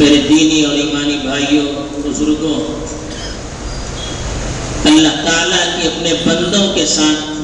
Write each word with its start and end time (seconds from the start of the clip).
میرے 0.00 0.16
دینی 0.16 0.62
اور 0.62 0.74
ایمانی 0.74 1.16
بھائیوں، 1.16 1.88
بزرگوں، 1.96 2.86
اللہ 4.84 5.08
تعالیٰ 5.08 5.82
کی 5.82 5.88
اپنے 5.88 6.12
بندوں 6.26 6.74
کے 6.74 6.86
ساتھ 6.86 7.42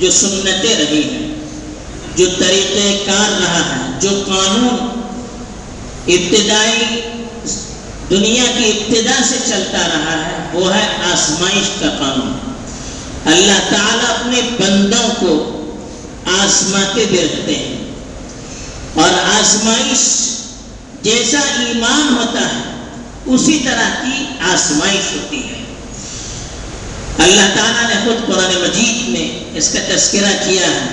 جو 0.00 0.10
سنتیں 0.10 0.74
رہی 0.74 1.02
ہیں، 1.02 1.34
جو 2.16 2.26
طریقہ 2.38 3.10
کار 3.10 3.42
رہا 3.42 3.60
ہے، 3.60 4.00
جو 4.00 4.08
قانون 4.26 5.00
ابتدائی 6.06 7.00
دنیا 8.10 8.44
کی 8.58 8.64
ابتدا 8.64 9.22
سے 9.28 9.36
چلتا 9.46 9.78
رہا 9.78 10.26
ہے، 10.26 10.48
وہ 10.52 10.74
ہے 10.74 10.88
آزمائش 11.12 11.68
کا 11.80 11.88
قانون۔ 11.98 12.54
اللہ 13.26 13.58
تعالیٰ 13.70 14.10
اپنے 14.10 14.40
بندوں 14.60 15.08
کو 15.20 15.52
آزماتے 16.26 17.04
بھی 17.08 17.20
رہتے 17.20 17.54
ہیں۔ 17.54 17.76
اور 18.94 19.08
آزمائش 19.08 20.35
جیسا 21.06 21.38
ایمان 21.38 22.16
ہوتا 22.18 22.40
ہے، 22.40 22.62
اسی 23.26 23.60
طرح 23.64 24.04
کی 24.04 24.24
آزمائش 24.40 25.16
ہوتی 25.16 25.42
ہے۔ 25.42 25.64
اللہ 27.18 27.54
تعالیٰ 27.54 27.88
نے 27.88 27.94
خود 28.04 28.26
قرآن 28.26 28.62
مجید 28.62 29.08
میں 29.08 29.44
اس 29.54 29.68
کا 29.68 29.78
تذکرہ 29.94 30.48
کیا 30.48 30.66
ہے 30.66 30.88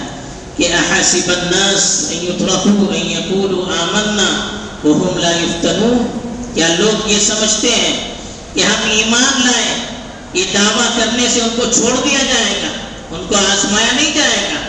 کہ 0.58 0.68
احاسب 0.74 1.30
الناس 1.30 2.06
ان 2.12 2.26
یترکوا 2.26 2.96
ان 2.96 3.12
یقولوا 3.12 3.76
آمنا 3.82 4.58
وهم 4.84 5.18
لا 5.18 5.32
یفتنون۔ 5.32 6.08
کیا 6.54 6.68
لوگ 6.80 7.10
یہ 7.10 7.20
سمجھتے 7.20 7.70
ہیں 7.70 8.14
کہ 8.54 8.64
ہم 8.64 8.90
ایمان 8.90 9.42
لائیں 9.46 9.86
یہ 10.34 10.44
دعویٰ 10.54 10.98
کرنے 10.98 11.28
سے 11.34 11.42
ان 11.42 11.50
کو 11.56 11.66
چھوڑ 11.74 12.10
دیا 12.10 12.20
جائے 12.20 12.62
گا، 12.64 12.68
ان 13.16 13.26
کو 13.30 13.36
آزمایا 13.36 13.92
نہیں 13.92 14.14
جائے 14.16 14.50
گا۔ 14.52 14.60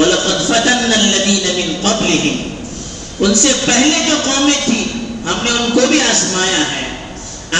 وَلَقَدْ 0.00 0.48
فَتَنَّ 0.48 0.94
الَّذِينَ 0.94 1.52
مِن 1.52 1.88
قَبْلِهِمْ۔ 1.88 2.57
ان 3.20 3.34
سے 3.34 3.52
پہلے 3.66 4.04
جو 4.10 4.16
قومیں 4.24 4.60
تھی 4.64 4.84
ہم 5.24 5.38
نے 5.42 5.50
ان 5.50 5.70
کو 5.74 5.80
بھی 5.86 6.00
آزمایا 6.00 6.70
ہے۔ 6.70 6.88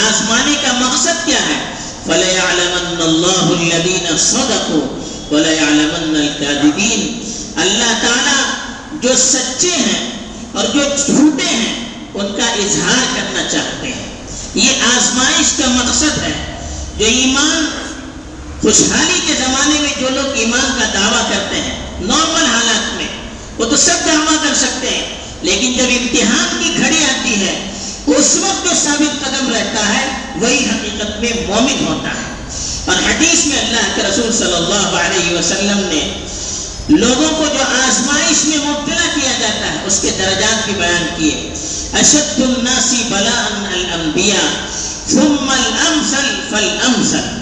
آزمانے 0.07 0.55
کا 0.63 0.73
مقصد 0.73 1.27
کیا 1.27 1.39
ہے؟ 1.39 1.75
فَلَيَعْلَمَنَّ 2.07 3.03
اللَّهُ 3.03 3.59
الَّذِينَ 3.59 4.17
صَدَقُوا 4.17 4.99
وَلَيَعْلَمَنَّ 5.35 6.19
الْكَاذِبِينَ۔ 6.19 7.29
اللہ 7.61 7.99
تعالیٰ 8.03 8.45
جو 9.01 9.09
سچے 9.17 9.71
ہیں 9.71 10.11
اور 10.53 10.65
جو 10.75 10.81
جھوٹے 11.07 11.45
ہیں، 11.45 11.85
ان 12.15 12.37
کا 12.37 12.45
اظہار 12.45 13.17
کرنا 13.17 13.51
چاہتے 13.51 13.89
ہیں۔ 13.89 14.07
یہ 14.55 14.71
آزمائش 14.97 15.47
کا 15.59 15.65
مقصد 15.67 16.19
ہے۔ 16.23 16.59
جو 16.99 17.07
ایمان، 17.07 17.67
خوشحالی 18.63 19.21
کے 19.27 19.35
زمانے 19.35 19.81
میں 19.81 19.93
جو 20.01 20.09
لوگ 20.09 20.33
ایمان 20.35 20.79
کا 20.79 20.85
دعویٰ 20.95 21.29
کرتے 21.29 21.61
ہیں، 21.61 21.79
نارمل 22.01 22.47
حالات 22.47 22.95
میں، 22.97 23.09
وہ 23.59 23.65
تو 23.65 23.77
سب 23.77 24.07
دعویٰ 24.07 24.49
کر 24.49 24.55
سکتے 24.55 24.91
ہیں۔ 24.91 25.18
لیکن 25.43 25.73
جب 25.73 25.85
امتحان 25.85 26.63
کی 26.63 26.83
گھڑی 26.83 27.05
آتی 27.05 27.35
ہے، 27.35 27.71
اس 28.07 28.39
وقت 28.43 28.65
جو 28.65 28.71
ثابت 28.85 29.25
قدم 29.25 29.53
رہتا 29.53 29.89
ہے، 29.89 30.07
وہی 30.37 30.67
حقیقت 30.67 31.21
میں 31.21 31.33
مومن 31.47 31.87
ہوتا 31.87 32.09
ہے۔ 32.09 32.35
اور 32.85 32.97
حدیث 32.97 33.47
میں 33.47 33.59
اللہ 33.59 33.87
کے 33.95 34.03
رسول 34.03 34.33
صلی 34.33 34.55
اللہ 34.55 34.99
علیہ 34.99 35.39
وسلم 35.39 35.79
نے 35.79 36.13
لوگوں 36.89 37.31
کو 37.31 37.45
جو 37.47 37.63
آزمائش 37.63 38.45
میں 38.45 38.59
مبتلا 38.59 39.07
کیا 39.15 39.33
جاتا 39.41 39.73
ہے، 39.73 39.77
اس 39.87 39.99
کے 40.03 40.11
درجات 40.19 40.65
بھی 40.65 40.75
بیان 40.79 41.07
کیے۔ 41.17 41.55
اشد 41.93 42.41
الناس 42.41 42.95
بلاء 43.09 43.73
الانبیاء 43.73 44.69
ثم 45.09 45.51
الامثل 45.51 46.41
فالامثل 46.51 47.39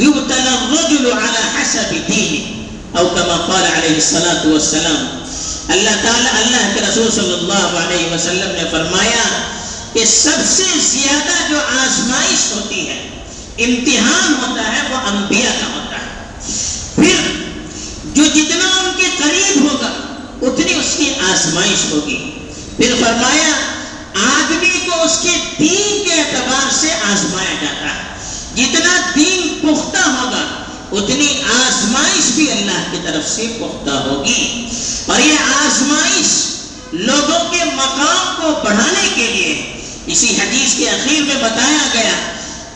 يبتلى 0.00 0.48
الرجل 0.48 1.12
على 1.12 1.62
حسب 1.62 2.12
دينه 2.12 2.66
او 2.98 3.08
كما 3.08 3.36
قال 3.36 3.66
عليه 3.66 3.96
الصلاة 3.96 4.52
والسلام 4.52 5.17
اللہ 5.68 5.90
تعالی 5.90 6.28
اللہ 6.32 6.74
کے 6.74 6.80
رسول 6.80 7.10
صلی 7.10 7.32
اللہ 7.32 7.78
علیہ 7.78 8.14
وسلم 8.14 8.50
نے 8.50 8.68
فرمایا 8.70 9.24
کہ 9.92 10.04
سب 10.04 10.38
سے 10.46 10.62
زیادہ 10.80 11.48
جو 11.48 11.58
آزمائش 11.58 12.52
ہوتی 12.52 12.88
ہے، 12.88 13.08
امتحان 13.58 14.34
ہوتا 14.34 14.72
ہے، 14.72 14.82
وہ 14.90 14.96
انبیاء 14.96 15.50
کا 15.50 15.66
ہوتا 15.66 15.96
ہے۔ 15.96 16.42
پھر 16.94 17.32
جو 18.04 18.24
جتنا 18.24 18.80
ان 18.80 18.90
کے 18.96 19.06
قریب 19.18 19.62
ہوگا، 19.62 19.90
اتنی 20.42 20.74
اس 20.74 20.94
کی 20.96 21.14
آزمائش 21.32 21.92
ہوگی۔ 21.92 22.38
پھر 22.76 22.94
فرمایا، 23.00 23.50
آدمی 24.14 24.80
کو 24.86 25.02
اس 25.02 25.18
کے 25.22 25.30
دین 25.58 26.08
کے 26.08 26.14
اعتبار 26.14 26.70
سے 26.80 26.92
آزمایا 26.92 27.54
جاتا 27.60 27.94
ہے۔ 27.94 28.08
جتنا 28.54 29.10
دین 29.16 29.58
پختہ 29.62 30.08
ہوگا 30.08 30.64
اتنی 30.92 31.42
آزمائش 31.66 32.30
بھی 32.34 32.52
اللہ 32.52 32.90
کی 32.90 32.98
طرف 33.04 33.28
سے 33.28 33.46
پختہ 33.60 33.90
ہوگی۔ 33.90 34.68
اور 35.06 35.20
یہ 35.20 35.36
آزمائش 35.38 36.26
لوگوں 36.92 37.50
کے 37.50 37.64
مقام 37.64 38.42
کو 38.42 38.60
بڑھانے 38.64 39.08
کے 39.14 39.26
لیے 39.26 39.80
اسی 40.06 40.36
حدیث 40.40 40.74
کے 40.74 40.90
اخیر 40.90 41.22
میں 41.22 41.34
بتایا 41.34 41.88
گیا۔ 41.94 42.12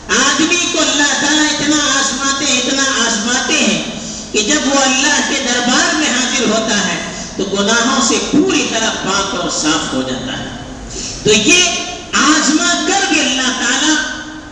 آدمی 0.07 0.65
کو 0.73 0.79
اللہ 0.79 1.13
تعالیٰ 1.21 1.45
اتنا 1.45 1.75
آزماتے 1.75 2.45
اتنا 2.45 2.83
آزماتے 3.07 3.53
ہیں 3.53 3.83
کہ 4.31 4.39
جب 4.41 4.59
وہ 4.65 4.79
اللہ 4.79 5.19
کے 5.29 5.43
دربار 5.53 5.95
میں 5.95 6.09
حاضر 6.09 6.45
ہوتا 6.45 6.77
ہے 6.87 7.13
تو 7.37 7.43
گناہوں 7.43 8.01
سے 8.07 8.15
پوری 8.31 8.67
طرح 8.69 8.89
پاک 8.89 9.41
اور 9.41 9.49
صاف 9.49 9.93
ہو 9.93 10.01
جاتا 10.01 10.39
ہے۔ 10.39 10.47
تو 11.23 11.33
یہ 11.33 11.63
آزما 12.13 12.85
کر 12.87 13.13
بھی 13.13 13.19
اللہ 13.19 13.51
تعالیٰ 13.59 13.95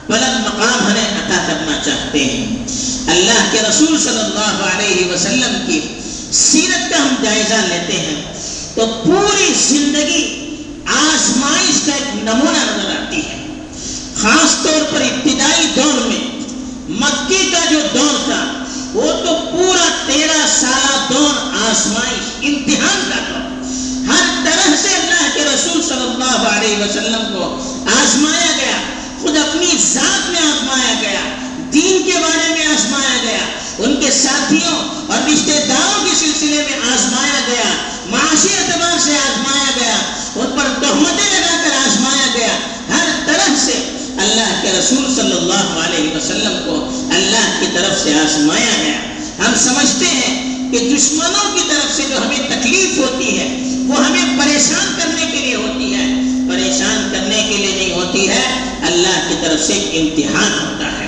بلند 0.09 0.45
مقام 0.45 0.87
ہمیں 0.87 1.07
عطا 1.07 1.43
کرنا 1.47 1.79
چاہتے 1.85 2.25
ہیں۔ 2.25 2.65
اللہ 3.07 3.45
کے 3.51 3.59
رسول 3.69 3.97
صلی 3.97 4.19
اللہ 4.19 4.63
علیہ 4.73 5.13
وسلم 5.13 5.55
کی 5.67 5.79
سیرت 6.31 6.89
کا 6.89 6.97
ہم 6.97 7.15
جائزہ 7.23 7.53
لیتے 7.53 7.97
ہیں 7.97 8.33
تو 8.75 8.85
پوری 9.03 9.53
زندگی 9.67 10.37
آزمائش 10.85 11.81
کا 11.85 11.93
ایک 11.93 12.15
نمونہ 12.23 12.57
نظر 12.57 12.89
آتی 12.89 13.17
ہے۔ 13.17 13.45
خاص 14.21 14.63
طور 14.63 14.93
پر 14.93 15.01
ابتدائی 15.01 15.67
دور 15.75 16.07
میں 16.07 16.19
مکی 16.89 17.49
کا 17.51 17.59
جو 17.69 17.79
دور 17.93 18.17
تھا، 18.25 18.63
وہ 18.93 19.11
تو 19.25 19.35
پورا 19.51 19.85
تیرہ 20.07 20.47
سالہ 20.61 21.07
دور 21.09 21.33
آزمائش، 21.69 22.31
امتحان 22.43 23.09
کا 23.09 23.19
دور۔ 23.29 23.49
ہر 24.07 24.45
طرح 24.45 24.75
سے 24.81 24.87
اللہ 24.95 25.29
کے 25.33 25.43
رسول 25.43 25.81
صلی 25.81 26.07
اللہ 26.07 26.47
علیہ 26.47 26.77
وسلم 26.77 27.33
کو 27.33 27.45
آزمایا 28.01 28.51
گیا، 28.57 28.77
خود 29.21 29.37
اپنی 29.37 29.77
ذات 29.93 30.29
میں 30.29 30.41
آزمایا 30.41 30.93
گیا۔ 31.01 31.19
دین 31.73 32.01
کے 32.05 32.17
بارے 32.21 32.53
میں 32.53 32.65
آزمایا 32.65 33.17
گیا، 33.23 33.45
ان 33.77 33.99
کے 34.01 34.11
ساتھیوں 34.11 34.77
اور 35.07 35.29
رشتہ 35.29 35.67
داروں 35.69 36.05
کے 36.05 36.15
سلسلے 36.15 36.61
میں 36.69 36.93
آزمایا 36.93 37.39
گیا، 37.47 37.69
معاشی 38.05 38.47
اعتبار 38.57 38.97
سے 38.99 39.11
آزمایا 39.11 39.71
گیا، 39.75 39.95
ان 40.35 40.51
پر 40.57 40.81
تہمتیں 40.81 41.39
لگا 41.39 41.55
کر 41.63 41.75
آزمایا 41.87 42.27
گیا۔ 42.33 42.57
ہر 42.89 43.07
طرح 43.25 43.55
سے 43.65 43.73
اللہ 44.17 44.61
کے 44.61 44.71
رسول 44.79 45.05
صلی 45.15 45.37
اللہ 45.37 45.79
علیہ 45.85 46.15
وسلم 46.15 46.61
کو 46.65 46.75
اللہ 47.15 47.47
کی 47.59 47.65
طرف 47.73 48.03
سے 48.03 48.13
آزمایا 48.13 48.73
گیا۔ 48.81 48.99
ہم 49.45 49.53
سمجھتے 49.63 50.05
ہیں 50.05 50.33
کہ 50.71 50.77
دشمنوں 50.95 51.55
کی 51.55 51.63
طرف 51.69 51.95
سے 51.97 52.03
جو 52.09 52.17
ہمیں 52.17 52.39
تکلیف 52.49 52.97
ہوتی 52.97 53.39
ہے، 53.39 53.47
وہ 53.87 54.05
ہمیں 54.05 54.39
پریشان 54.39 54.93
کرنے 54.99 55.25
کے 55.31 55.37
لیے 55.37 55.55
ہوتی 55.55 55.93
ہے۔ 55.95 56.05
پریشان 56.49 57.09
کرنے 57.11 57.45
کے 57.49 57.57
لیے 57.57 57.75
نہیں 57.75 57.93
ہوتی 57.93 58.29
ہے، 58.29 58.45
اللہ 58.81 59.29
کی 59.29 59.35
طرف 59.41 59.67
سے 59.67 59.73
ایک 59.73 60.01
امتحان 60.01 60.51
ہوتا 60.51 60.91
ہے۔ 60.91 61.00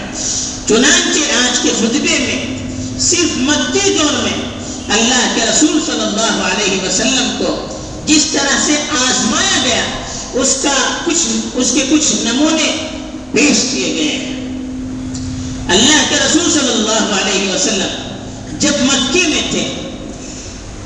چنانچہ 0.68 1.20
آج 1.38 1.60
کے 1.62 1.70
خطبے 1.80 2.18
میں 2.20 3.00
صرف 3.00 3.38
مکی 3.38 3.94
دور 3.94 4.14
میں 4.24 4.38
اللہ 4.90 5.34
کے 5.36 5.42
رسول 5.50 5.80
صلی 5.86 6.02
اللہ 6.02 6.42
علیہ 6.44 6.88
وسلم 6.88 7.36
کو 7.38 7.68
جس 8.06 8.26
طرح 8.26 8.58
سے 8.66 8.76
آزمایا 8.92 9.62
گیا، 9.66 9.84
اس 10.34 10.56
کا 10.64 10.74
کچھ 11.06 11.28
اس 11.56 11.72
کے 11.74 11.86
کچھ 11.90 12.16
نمونے 12.24 12.72
پیش 13.32 13.64
کیے 13.72 13.94
گئے 13.96 14.12
ہیں۔ 14.12 14.34
اللہ 15.70 16.04
کے 16.10 16.16
رسول 16.16 16.52
صلی 16.52 16.72
اللہ 16.72 17.14
علیہ 17.22 17.54
وسلم 17.54 18.58
جب 18.60 18.82
مکی 18.82 19.28
میں 19.28 19.42
تھے، 19.52 19.64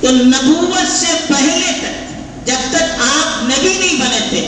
تو 0.02 0.12
نبوت 0.12 1.00
سے 1.00 1.18
پہلے 1.28 1.72
تک 1.80 2.48
جب 2.48 2.70
تک 2.72 3.02
آپ 3.02 3.44
نبی 3.44 3.74
نہیں 3.80 4.00
بنے 4.00 4.20
تھے، 4.30 4.48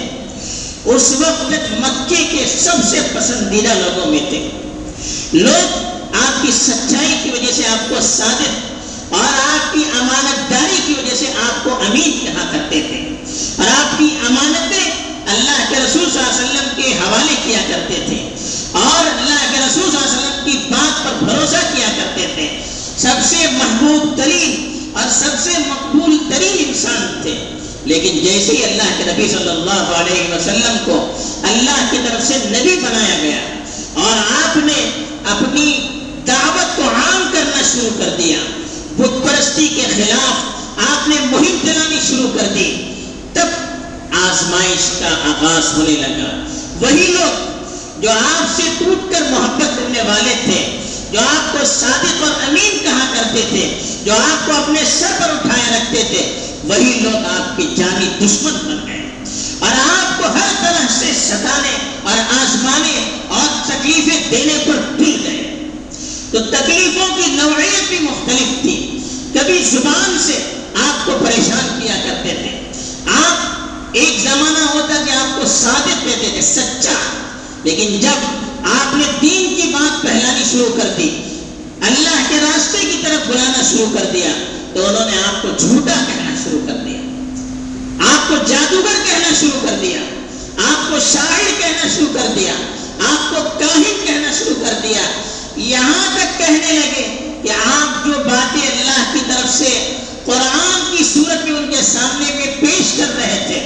اس 0.86 1.12
وقت 1.20 1.48
تک 1.48 1.74
مکے 1.80 2.24
کے 2.32 2.46
سب 2.60 2.90
سے 2.90 3.00
پسندیدہ 3.14 3.74
لوگوں 3.74 4.12
میں 4.12 4.20
تھے۔ 4.30 4.50
لوگ 5.34 6.16
آپ 6.18 6.42
کی 6.42 6.52
سچائی 6.52 7.16
کی 7.24 7.30
وجہ 7.30 7.52
سے 7.54 7.64
آپ 7.70 7.90
کو 7.90 8.00
صادق 8.04 9.14
اور 9.14 9.26
آپ 9.26 9.74
کی 9.74 9.84
امانت 9.94 10.50
داری 10.52 10.78
کی 10.86 10.94
وجہ 10.94 11.16
سے 11.16 11.26
آپ 11.40 11.64
کو 11.64 11.76
امین 11.80 12.20
کہا 12.22 12.46
کرتے 12.52 12.82
تھے 12.88 13.02
اور 13.58 13.68
آپ 13.68 13.98
کی 13.98 14.08
امانتیں 14.28 14.92
اللہ 15.28 15.60
کے 15.70 15.76
رسول 15.76 16.06
صلی 16.06 16.20
اللہ 16.20 16.30
علیہ 16.30 16.44
وسلم 16.44 16.70
کے 16.76 16.94
حوالے 16.94 17.36
کیا 17.44 17.60
کرتے 17.68 18.00
تھے 18.06 18.18
اور 18.74 19.06
اللہ 19.08 19.46
کے 19.52 19.60
رسول 19.60 19.84
صلی 19.84 19.98
اللہ 19.98 20.08
علیہ 20.08 20.18
وسلم 20.18 20.46
کی 20.46 20.58
بات 20.70 21.04
پر 21.04 21.24
بھروسہ 21.26 21.62
کیا 21.74 21.90
کرتے 21.98 22.28
تھے 22.36 22.48
سب 22.98 23.24
سے 23.26 23.46
محبوب 23.52 24.18
ترین 24.18 24.90
اور 24.94 25.10
سب 25.12 25.38
سے 25.40 25.52
مقبول 25.60 26.18
ترین 26.30 26.64
انسان 26.66 27.22
تھے 27.22 27.36
لیکن 27.86 28.18
جیسے 28.20 28.54
ہی 28.54 28.64
اللہ 28.64 28.98
کے 28.98 29.12
نبی 29.12 29.28
صلی 29.28 29.50
اللہ 29.50 29.94
علیہ 29.96 30.34
وسلم 30.34 30.78
کو 30.86 30.98
اللہ 31.44 31.86
کی 31.92 31.98
طرف 32.08 32.28
سے 32.28 32.38
نبی 32.48 32.76
بنایا 32.82 33.18
گیا 33.22 33.40
اور 33.96 34.18
آپ 34.18 34.58
نے 34.58 34.82
اپنی 35.26 35.88
دعوت 36.28 36.78
کو 36.78 36.84
عام 36.84 37.30
کرنا 37.34 37.62
شروع 37.74 37.90
کر 37.98 38.10
دیا۔ 38.18 38.38
بت 38.98 39.28
پرستی 39.28 39.68
کے 39.68 39.84
خلاف 39.96 40.60
آپ 40.90 41.08
نے 41.08 41.16
مہم 41.20 41.58
چلانی 41.64 42.00
شروع 42.08 42.30
کر 42.40 42.48
دی۔ 42.48 42.94
تب 43.34 43.48
آزمائش 44.12 45.00
کا 45.00 45.08
آغاز 45.08 45.78
ہونے 45.78 45.92
لگا۔ 45.92 46.44
وہی 46.82 47.08
لوگ 47.08 47.50
جو 48.02 48.10
آپ 48.12 48.44
سے 48.56 48.64
ٹوٹ 48.78 49.14
کر 49.14 49.22
محبت 49.22 49.78
کرنے 49.78 50.02
والے 50.02 50.34
تھے، 50.44 50.80
جو 51.12 51.20
آپ 51.20 51.52
کو 51.52 51.58
صادق 51.66 52.24
اور 52.24 52.50
امین 52.50 52.80
کہا 52.84 53.14
کرتے 53.14 53.42
تھے، 53.50 53.80
جو 54.06 54.14
آپ 54.14 54.46
کو 54.46 54.52
اپنے 54.52 54.80
سر 55.00 55.12
پر 55.20 55.30
اٹھائے 55.30 55.78
رکھتے 55.78 56.04
تھے، 56.10 56.52
وہی 56.64 57.00
لوگ 57.04 57.16
آپ 57.16 57.58
کے 57.58 57.64
جانی 57.76 58.26
دشمن 58.26 58.54
بن 58.54 58.88
گئے۔ 58.88 59.09
اور 59.60 59.70
آپ 59.72 60.18
کو 60.18 60.24
ہر 60.28 60.48
طرح 60.62 60.86
سے 61.00 61.06
ستانے 61.16 61.76
اور 62.04 62.20
آزمانے 62.42 63.12
اور 63.28 63.68
تکلیفیں 63.68 64.32
دینے 64.32 64.64
پر 64.68 64.98
ٹل 64.98 65.14
گئے 65.24 65.68
تو 66.32 66.40
تکلیفوں 66.40 67.08
کی 67.16 67.32
نوعیت 67.32 67.88
بھی 67.88 68.00
مختلف 68.00 68.62
تھی۔ 68.62 69.00
کبھی 69.34 69.64
زبان 69.64 70.18
سے 70.20 70.34
آپ 70.76 71.06
کو 71.06 71.18
پریشان 71.26 71.80
کیا 71.82 71.96
کرتے 72.04 72.30
تھے۔ 72.30 72.72
آپ 73.06 73.60
ایک 73.92 74.20
زمانہ 74.24 74.70
ہوتا 74.74 75.04
کہ 75.06 75.12
آپ 75.12 75.42
کو 75.42 75.48
صادق 75.48 76.04
کہتے 76.04 76.30
تھے، 76.32 76.42
سچا۔ 76.42 76.94
لیکن 77.64 78.00
جب 78.00 78.26
آپ 78.64 78.96
نے 78.96 79.04
دین 79.22 79.62
کی 79.62 79.70
بات 79.74 80.02
پہلانی 80.02 80.44
شروع 80.52 80.82
کر 80.82 80.90
دی، 80.98 81.10
اللہ 81.82 82.24
کے 82.30 82.36
راستے 82.42 82.78
کی 82.78 83.02
طرف 83.04 83.28
بلانا 83.28 83.64
شروع 83.72 83.98
کر 84.00 84.06
دیا، 84.14 84.30
تو 84.74 84.88
انہوں 84.88 85.10
نے 85.12 85.18
آپ 85.28 85.42
کو 85.42 85.48
جھوٹا 85.58 85.94
کہنا 86.08 86.36
شروع 86.44 86.68
کر 86.68 86.74
دیا۔ 86.74 87.09
آپ 88.30 88.38
کو 88.38 88.46
جادوگر 88.48 88.98
کہنا 89.06 89.30
شروع 89.40 89.60
کر 89.62 89.76
دیا، 89.82 90.00
آپ 90.64 90.90
کو 90.90 90.98
شاعر 91.04 91.46
کہنا 91.60 91.88
شروع 91.96 92.08
کر 92.14 92.28
دیا، 92.36 92.52
آپ 93.12 93.30
کو 93.30 93.42
کاہن 93.60 93.96
کہنا 94.06 94.32
شروع 94.40 94.54
کر 94.56 94.74
دیا۔ 94.84 95.02
یہاں 95.68 96.04
تک 96.16 96.38
کہنے 96.38 96.74
لگے 96.74 97.06
کہ 97.44 97.50
آپ 97.52 98.06
جو 98.06 98.12
باتیں 98.26 98.62
اللہ 98.62 99.00
کی 99.14 99.20
طرف 99.28 99.50
سے 99.54 99.70
قرآن 100.26 100.84
کی 100.92 101.04
صورت 101.14 101.46
میں 101.46 101.58
ان 101.60 101.70
کے 101.72 101.82
سامنے 101.84 102.34
میں 102.36 102.54
پیش 102.60 102.92
کر 102.98 103.16
رہے 103.16 103.44
تھے، 103.48 103.60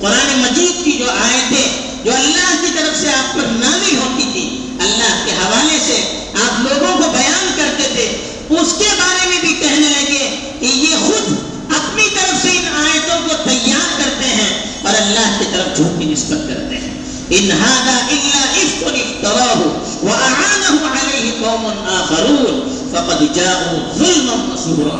قرآن 0.00 0.40
مجید 0.40 0.84
کی 0.84 0.92
جو 0.98 1.10
آیتیں 1.10 2.04
جو 2.04 2.12
اللہ 2.14 2.50
کی 2.60 2.72
طرف 2.78 3.00
سے 3.00 3.08
آپ 3.12 3.34
پر 3.34 3.46
نامی 3.54 3.96
ہوتی 3.96 4.28
تھی 4.32 4.44
اللہ 4.80 5.22
کے 5.24 5.38
حوالے 5.42 5.78
سے 5.86 6.00
آپ 6.42 6.60
لوگوں 6.66 6.92
کو 6.98 7.10
بیان 7.16 7.48
کرتے 7.56 7.88
تھے 7.94 8.06
اس 8.50 8.74
کے 8.78 8.88
بارے 8.98 9.28
میں 9.28 9.40
بھی 9.40 9.54
کہنے 9.60 9.88
لگے 9.88 10.28
کہ 10.60 10.66
یہ 10.66 10.96
خود 11.06 11.32
اپنی 11.76 12.08
طرف 12.14 12.42
سے 12.42 12.48
ان 12.48 12.66
آیتوں 12.78 13.18
کو 13.28 13.34
تیار 13.44 13.98
کرتے 13.98 14.28
ہیں 14.28 14.50
اور 14.82 14.94
اللہ 15.00 15.36
کی 15.38 15.44
طرف 15.52 15.76
جھوٹ 15.76 15.98
کی 15.98 16.04
نسبت 16.04 16.48
کرتے 16.48 16.76
ہیں 16.76 16.90
ان 17.36 17.50
هذا 17.50 17.96
الا 18.14 18.40
افك 18.62 18.82
افتراه 19.02 19.60
واعانه 20.02 20.76
عليه 20.94 21.26
قوم 21.42 21.64
اخرون 21.98 22.56
فقد 22.94 23.20
جاءوا 23.36 23.78
ظلما 23.98 24.36
وزورا 24.48 24.98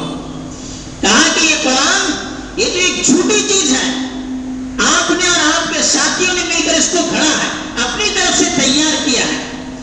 کہا 1.03 1.23
کہ 1.35 1.45
یہ 1.45 1.57
قرآن 1.63 2.05
یہ 2.61 2.67
تو 2.73 2.79
ایک 2.79 3.07
جھوٹی 3.07 3.41
چیز 3.49 3.73
ہے. 3.73 3.89
آپ 4.87 5.11
نے 5.11 5.27
اور 5.29 5.41
آپ 5.47 5.73
کے 5.75 5.83
ساتھیوں 5.91 6.35
نے 6.35 6.43
مل 6.49 6.63
کر 6.67 6.79
اس 6.79 6.89
کو 6.93 7.05
کھڑا 7.11 7.33
ہے، 7.43 7.51
اپنی 7.85 8.09
طرف 8.15 8.39
سے 8.39 8.49
تیار 8.57 8.97
کیا 9.05 9.25
ہے 9.33 9.39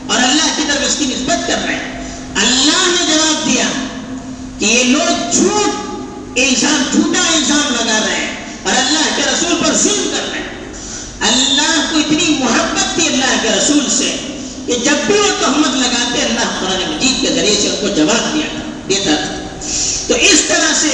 اور 0.07 0.17
اللہ 0.17 0.49
کی 0.55 0.63
طرف 0.67 0.87
اس 0.87 0.95
کی 0.99 1.05
نسبت 1.13 1.47
کر 1.47 1.65
رہے 1.65 1.75
ہیں۔ 1.75 1.87
اللہ 2.45 2.81
نے 2.87 3.05
جواب 3.13 3.47
دیا 3.47 3.67
کہ 4.59 4.65
یہ 4.65 4.83
لوگ 4.95 5.31
جھوٹ 5.31 6.37
الزام 6.39 6.83
جھوٹا 6.91 7.23
الزام 7.35 7.73
لگا 7.73 7.99
رہے 8.05 8.15
ہیں 8.15 8.35
اور 8.63 8.73
اللہ 8.77 9.05
کے 9.15 9.23
رسول 9.31 9.55
پر 9.63 9.75
ظلم 9.83 10.09
کر 10.13 10.29
رہے 10.31 10.39
ہیں 10.39 10.47
اللہ 11.29 11.73
کو 11.91 11.97
اتنی 11.97 12.37
محبت 12.39 12.95
تھی 12.95 13.07
اللہ 13.39 13.53
کے 13.53 13.59
رسول 13.59 13.89
سے 13.89 14.15
کہ 14.65 14.73
جب 14.83 15.05
بھی 15.07 15.15
وہ 15.15 15.27
تہمت 15.41 15.75
لگاتے 15.75 16.21
اللہ 16.21 16.49
قرآن 16.59 16.91
مجید 16.91 17.21
کے 17.21 17.33
ذریعے 17.33 17.55
سے 17.61 17.69
ان 17.69 17.75
کو 17.81 17.87
جواب 17.87 18.33
دیا 18.33 18.47
تھا 18.51 18.59
دیتا 18.89 19.15
تھا۔ 19.15 19.57
تو 20.07 20.13
اس 20.13 20.41
طرح 20.47 20.73
سے 20.81 20.89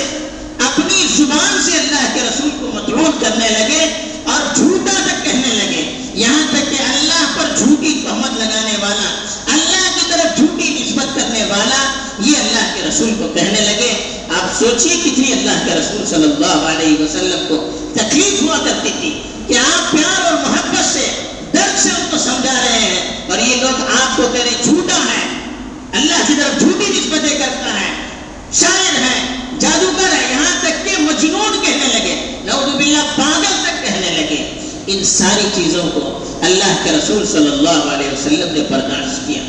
اپنی 0.66 1.08
زبان 1.18 1.62
سے 1.66 1.72
اللہ 1.78 2.06
کے 2.14 2.20
رسول 2.22 2.50
کو 2.60 2.72
مطلوب 2.74 3.22
کرنے 3.22 3.50
لگے 3.50 3.84
اور 4.24 4.56
جھوٹا 4.56 4.94
تک 5.06 5.26
کہنے 5.26 5.56
لگے۔ 5.56 5.98
یہاں 6.14 6.48
تک 6.50 6.72
کہ 6.72 6.82
اللہ 6.82 7.26
پر 7.38 7.58
جھوٹی 7.58 8.02
تہمت 8.08 8.40
لگانے 8.40 8.78
والا، 8.82 9.10
اللہ 9.54 9.88
کی 9.96 10.06
طرف 10.10 10.38
جھوٹی 10.38 10.70
نسبت 10.70 11.16
کرنے 11.16 11.46
والا، 11.46 11.84
یہ 12.20 12.38
اللہ 12.38 12.76
کے 12.76 12.82
رسول 12.90 13.14
کو 13.18 13.28
کہنے 13.34 13.62
لگے۔ 13.62 13.94
آپ 14.30 14.60
سوچئے 14.60 14.96
کتنی 15.04 15.32
اللہ 15.32 15.66
کے 15.66 15.72
رسول 15.80 16.06
صلی 16.06 16.24
اللہ 16.24 16.70
علیہ 16.70 17.02
وسلم 17.02 17.46
کو 17.48 17.70
تکلیف 17.94 18.42
ہوا 18.42 18.58
کرتی 18.58 18.90
تھی 19.00 19.22
کہ 19.48 19.54
آپ 19.58 19.92
پیار 19.92 20.26
اور 20.26 20.34
محبت 20.34 20.94
سے 20.94 21.22
درد 21.54 21.84
سے 21.84 21.90
ان 21.90 22.06
کو 22.12 22.18
سمجھا 22.46 22.62
رہے 22.62 22.80
ہیں 22.80 23.30
اور 23.30 23.38
یہ 23.38 23.56
لوگ 23.56 23.82
آپ 24.02 24.18
کو 24.18 24.24
کہہ 24.34 24.42
رہے 24.42 24.64
جھوٹا 24.64 24.98
ہے 24.98 25.24
اللہ 25.94 26.28
کی 26.28 26.34
طرف 26.38 26.60
جھوٹی 26.60 26.86
نسبتیں 26.86 27.38
کرتا 27.38 27.82
ہے۔ 27.82 27.94
شاعر 28.54 28.96
ہے، 29.02 29.36
جادوگر 29.60 30.14
ہے، 30.14 30.28
یہاں 30.32 30.60
تک 30.62 30.86
کہ 30.86 31.02
مجنون 31.02 31.66
کہنے 31.66 31.88
لگے۔ 31.94 32.42
نعوذ 32.44 32.76
باللہ، 32.76 33.02
پاگل 33.16 33.56
تک 33.64 33.84
کہنے 33.84 34.10
لگے۔ 34.10 34.60
ان 34.88 35.04
ساری 35.04 35.48
چیزوں 35.56 35.84
کو 35.94 36.24
اللہ 36.42 36.74
کے 36.84 36.92
رسول 36.92 37.28
صلی 37.28 37.52
اللہ 37.52 37.94
علیہ 37.94 38.08
وسلم 38.08 38.54
نے 38.54 38.64
برداشت 38.70 39.28
کیا۔ 39.28 39.44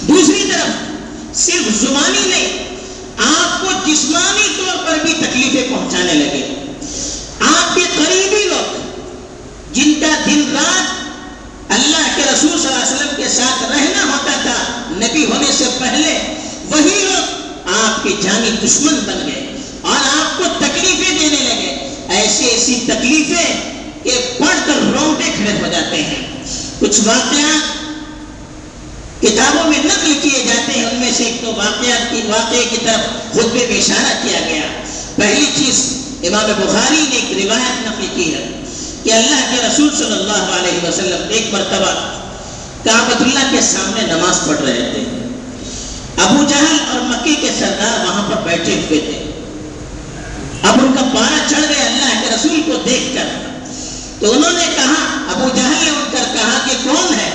دوسری 0.00 0.50
طرف، 0.52 1.36
صرف 1.36 1.80
زبانی 1.80 2.28
نہیں، 2.28 2.76
آپ 3.18 3.60
کو 3.60 3.92
جسمانی 3.92 4.48
طور 4.56 4.86
پر 4.86 4.98
بھی 5.02 5.12
تکلیفیں 5.12 5.68
پہنچانے 5.68 6.14
لگے۔ 6.14 6.54
آپ 7.40 7.74
کے 7.74 7.80
قریبی 7.96 8.44
لوگ، 8.44 8.80
جن 9.72 9.94
کا 10.00 10.20
دن 10.26 10.42
رات 10.52 11.02
اللہ 11.68 12.08
کے 12.16 12.22
رسول 12.22 12.58
صلی 12.58 12.66
اللہ 12.66 12.84
علیہ 12.84 12.94
وسلم 12.94 13.14
کے 13.16 13.28
ساتھ 13.28 13.62
رہنا 13.62 14.04
ہوتا 14.04 14.32
تھا 14.42 14.82
نبی 14.90 15.24
ہونے 15.24 15.52
سے 15.52 15.64
پہلے 15.78 16.18
وہی 16.70 17.04
لوگ 17.04 17.42
آپ 18.02 18.08
کے 18.08 18.14
جانی 18.22 18.50
دشمن 18.66 18.94
بن 18.94 19.26
گئے 19.26 19.56
اور 19.80 19.96
آپ 19.96 20.38
کو 20.38 20.44
تکلیفیں 20.58 21.18
دینے 21.18 21.36
لگے۔ 21.36 21.94
ایسی 22.08 22.44
ایسی 22.44 22.80
تکلیفیں 22.86 23.72
کہ 24.02 24.10
پڑھ 24.38 24.58
کر 24.66 24.72
رونگٹے 24.92 25.30
کھڑے 25.36 25.52
ہو 25.52 25.66
جاتے 25.72 25.96
ہیں۔ 26.02 26.44
کچھ 26.78 27.00
واقعات 27.04 27.62
کتابوں 29.22 29.64
میں 29.64 29.78
نقل 29.84 30.12
کیے 30.22 30.44
جاتے 30.48 30.78
ہیں۔ 30.78 30.86
ان 30.86 30.96
میں 31.00 31.10
سے 31.16 31.24
ایک 31.24 31.40
تو 31.40 31.52
واقعات 31.56 32.10
کی 32.10 32.20
واقعے 32.26 32.64
کی 32.70 32.76
طرف 32.84 33.32
خطبے 33.32 33.66
میں 33.70 33.78
اشارہ 33.78 34.28
کیا 34.28 34.40
گیا۔ 34.48 34.66
پہلی 35.16 35.46
چیز 35.56 35.96
امام 36.22 36.66
بخاری 36.66 37.04
نے 37.08 37.16
ایک 37.16 37.46
روایت 37.46 37.86
نقل 37.86 38.06
کی 38.14 38.34
ہے 38.34 38.62
کہ 39.02 39.12
اللہ 39.12 39.56
کے 39.56 39.62
رسول 39.68 39.96
صلی 39.96 40.12
اللہ 40.12 40.58
علیہ 40.58 40.88
وسلم 40.88 41.22
ایک 41.28 41.54
مرتبہ 41.54 42.20
کعبۃ 42.84 43.20
اللہ 43.20 43.50
کے 43.50 43.60
سامنے 43.60 44.12
نماز 44.12 44.46
پڑھ 44.46 44.60
رہے 44.60 44.90
تھے۔ 44.94 45.21
ابو 46.16 46.44
جہل 46.44 46.76
اور 46.92 47.00
مکے 47.00 47.34
کے 47.34 47.50
سردار 47.58 48.04
وہاں 48.04 48.22
پر 48.28 48.42
بیٹھے 48.44 48.74
ہوئے 48.74 49.00
تھے۔ 49.00 49.30
اب 50.62 50.78
ان 50.82 50.92
کا 50.92 51.02
پارا 51.14 51.48
چڑھ 51.50 51.64
گیا 51.68 51.86
اللہ 51.86 52.20
کے 52.22 52.34
رسول 52.34 52.62
کو 52.66 52.72
دیکھ 52.84 53.14
کر۔ 53.14 53.26
تو 54.20 54.32
انہوں 54.32 54.52
نے 54.52 54.66
کہا، 54.76 55.32
ابو 55.32 55.48
جہل 55.54 55.84
نے 55.84 55.90
اٹھ 55.90 56.12
کر 56.12 56.34
کہا 56.34 56.58
کہ 56.66 56.76
کون 56.84 57.14
ہے 57.14 57.30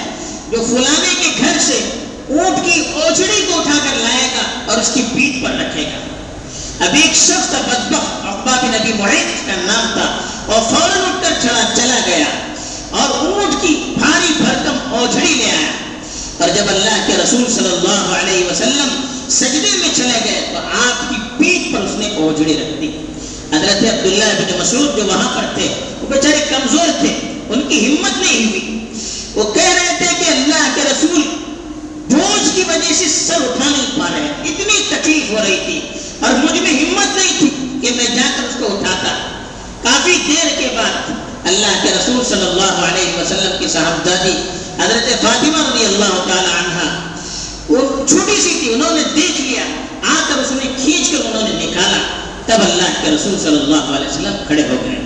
جو 0.51 0.65
فلانے 0.69 1.13
کے 1.21 1.31
گھر 1.37 1.57
سے 1.59 1.89
اونٹ 2.29 2.65
کی 2.65 2.83
اوچڑی 2.93 3.45
کو 3.47 3.59
اٹھا 3.59 3.77
کر 3.83 3.97
لائے 3.97 4.29
گا 4.35 4.71
اور 4.71 4.77
اس 4.81 4.91
کی 4.93 5.01
پیٹ 5.13 5.43
پر 5.43 5.51
رکھے 5.51 5.83
گا۔ 5.83 5.97
اب 6.85 6.93
ایک 6.93 7.15
شخص 7.15 7.49
تھا 7.49 7.61
بدبخت، 7.67 8.25
عقبہ 8.25 8.55
بن 8.61 8.71
نبی 8.71 8.93
معید 8.93 9.47
کا 9.47 9.53
نام 9.55 9.87
تھا 9.93 10.17
اور 10.45 10.61
فوراً 10.61 10.97
اٹھ 10.97 11.23
کر 11.23 11.33
چڑھا 11.41 11.73
چلا 11.75 11.99
گیا 12.05 12.25
اور 12.89 13.25
اونٹ 13.25 13.61
کی 13.61 13.93
بھاری 13.97 14.33
بھرکم 14.37 14.93
اوجھڑی 14.93 15.33
لے 15.33 15.51
آیا 15.51 15.71
اور 16.39 16.46
جب 16.57 16.69
اللہ 16.69 17.03
کے 17.07 17.13
رسول 17.23 17.43
صلی 17.55 17.71
اللہ 17.71 18.13
علیہ 18.13 18.45
وسلم 18.45 18.89
سجدے 19.29 19.71
میں 19.77 19.89
چلے 19.95 20.19
گئے 20.25 20.45
تو 20.51 20.59
آپ 20.83 21.09
کی 21.09 21.15
پیٹ 21.37 21.73
پر 21.73 21.81
اس 21.81 21.97
نے 21.97 22.07
اوجھڑی 22.15 22.53
رکھ 22.53 22.81
دی۔ 22.81 22.87
حضرت 23.51 23.83
عبداللہ 23.83 24.31
بن 24.37 24.57
مسعود 24.59 24.97
جو 24.97 25.03
وہاں 25.05 25.29
پر 25.35 25.45
تھے، 25.55 25.67
وہ 26.01 26.07
بیچارے 26.07 26.39
کمزور 26.49 26.87
تھے، 26.99 27.13
ان 27.49 27.61
کی 27.69 27.77
ہمت 27.85 28.17
نہیں 28.17 28.45
ہوئی۔ 28.45 28.63
وہ 29.35 29.43
کہہ 29.53 29.73
رہے 29.73 29.95
تھے 29.97 30.05
کہ 30.19 30.29
اللہ 30.29 30.65
کے 30.75 30.81
رسول 30.81 31.21
بوجھ 32.09 32.49
کی 32.55 32.63
وجہ 32.67 32.93
سے 32.93 33.05
سر 33.07 33.35
اٹھا 33.35 33.69
نہیں 33.69 33.99
پا 33.99 34.07
رہے، 34.13 34.27
اتنی 34.43 34.83
تکلیف 34.89 35.31
ہو 35.31 35.37
رہی 35.47 35.57
تھی 35.65 35.79
اور 36.19 36.33
مجھ 36.33 36.61
میں 36.61 36.71
ہمت 36.71 37.15
نہیں 37.17 37.39
تھی 37.39 37.49
کہ 37.81 37.95
میں 37.95 38.15
جا 38.15 38.27
کر 38.37 38.43
اس 38.43 38.55
کو 38.59 38.65
اٹھاتا۔ 38.65 39.15
کافی 39.83 40.17
دیر 40.27 40.47
کے 40.57 40.67
بعد 40.75 41.11
اللہ 41.47 41.79
کے 41.83 41.89
رسول 41.89 42.23
صلی 42.29 42.47
اللہ 42.47 42.85
علیہ 42.85 43.21
وسلم 43.21 43.51
کی 43.59 43.67
صاحبزادی 43.67 44.35
حضرت 44.79 45.09
فاطمہ 45.21 45.57
رضی 45.57 45.85
اللہ 45.85 46.13
تعالی 46.27 46.51
عنہ، 46.57 46.89
وہ 47.69 48.05
چھوٹی 48.07 48.41
سی 48.41 48.57
تھی، 48.59 48.73
انہوں 48.73 48.93
نے 48.95 49.03
دیکھ 49.15 49.41
لیا، 49.41 49.63
آ 50.03 50.15
کر 50.27 50.39
اس 50.39 50.51
نے 50.51 50.71
کھینچ 50.83 51.09
کر 51.11 51.25
انہوں 51.25 51.47
نے 51.47 51.65
نکالا، 51.65 51.97
تب 52.45 52.61
اللہ 52.61 52.89
کے 53.01 53.11
رسول 53.11 53.39
صلی 53.43 53.59
اللہ 53.59 53.95
علیہ 53.95 54.07
وسلم 54.07 54.35
کھڑے 54.47 54.63
ہو 54.69 54.75
گئے۔ 54.83 54.99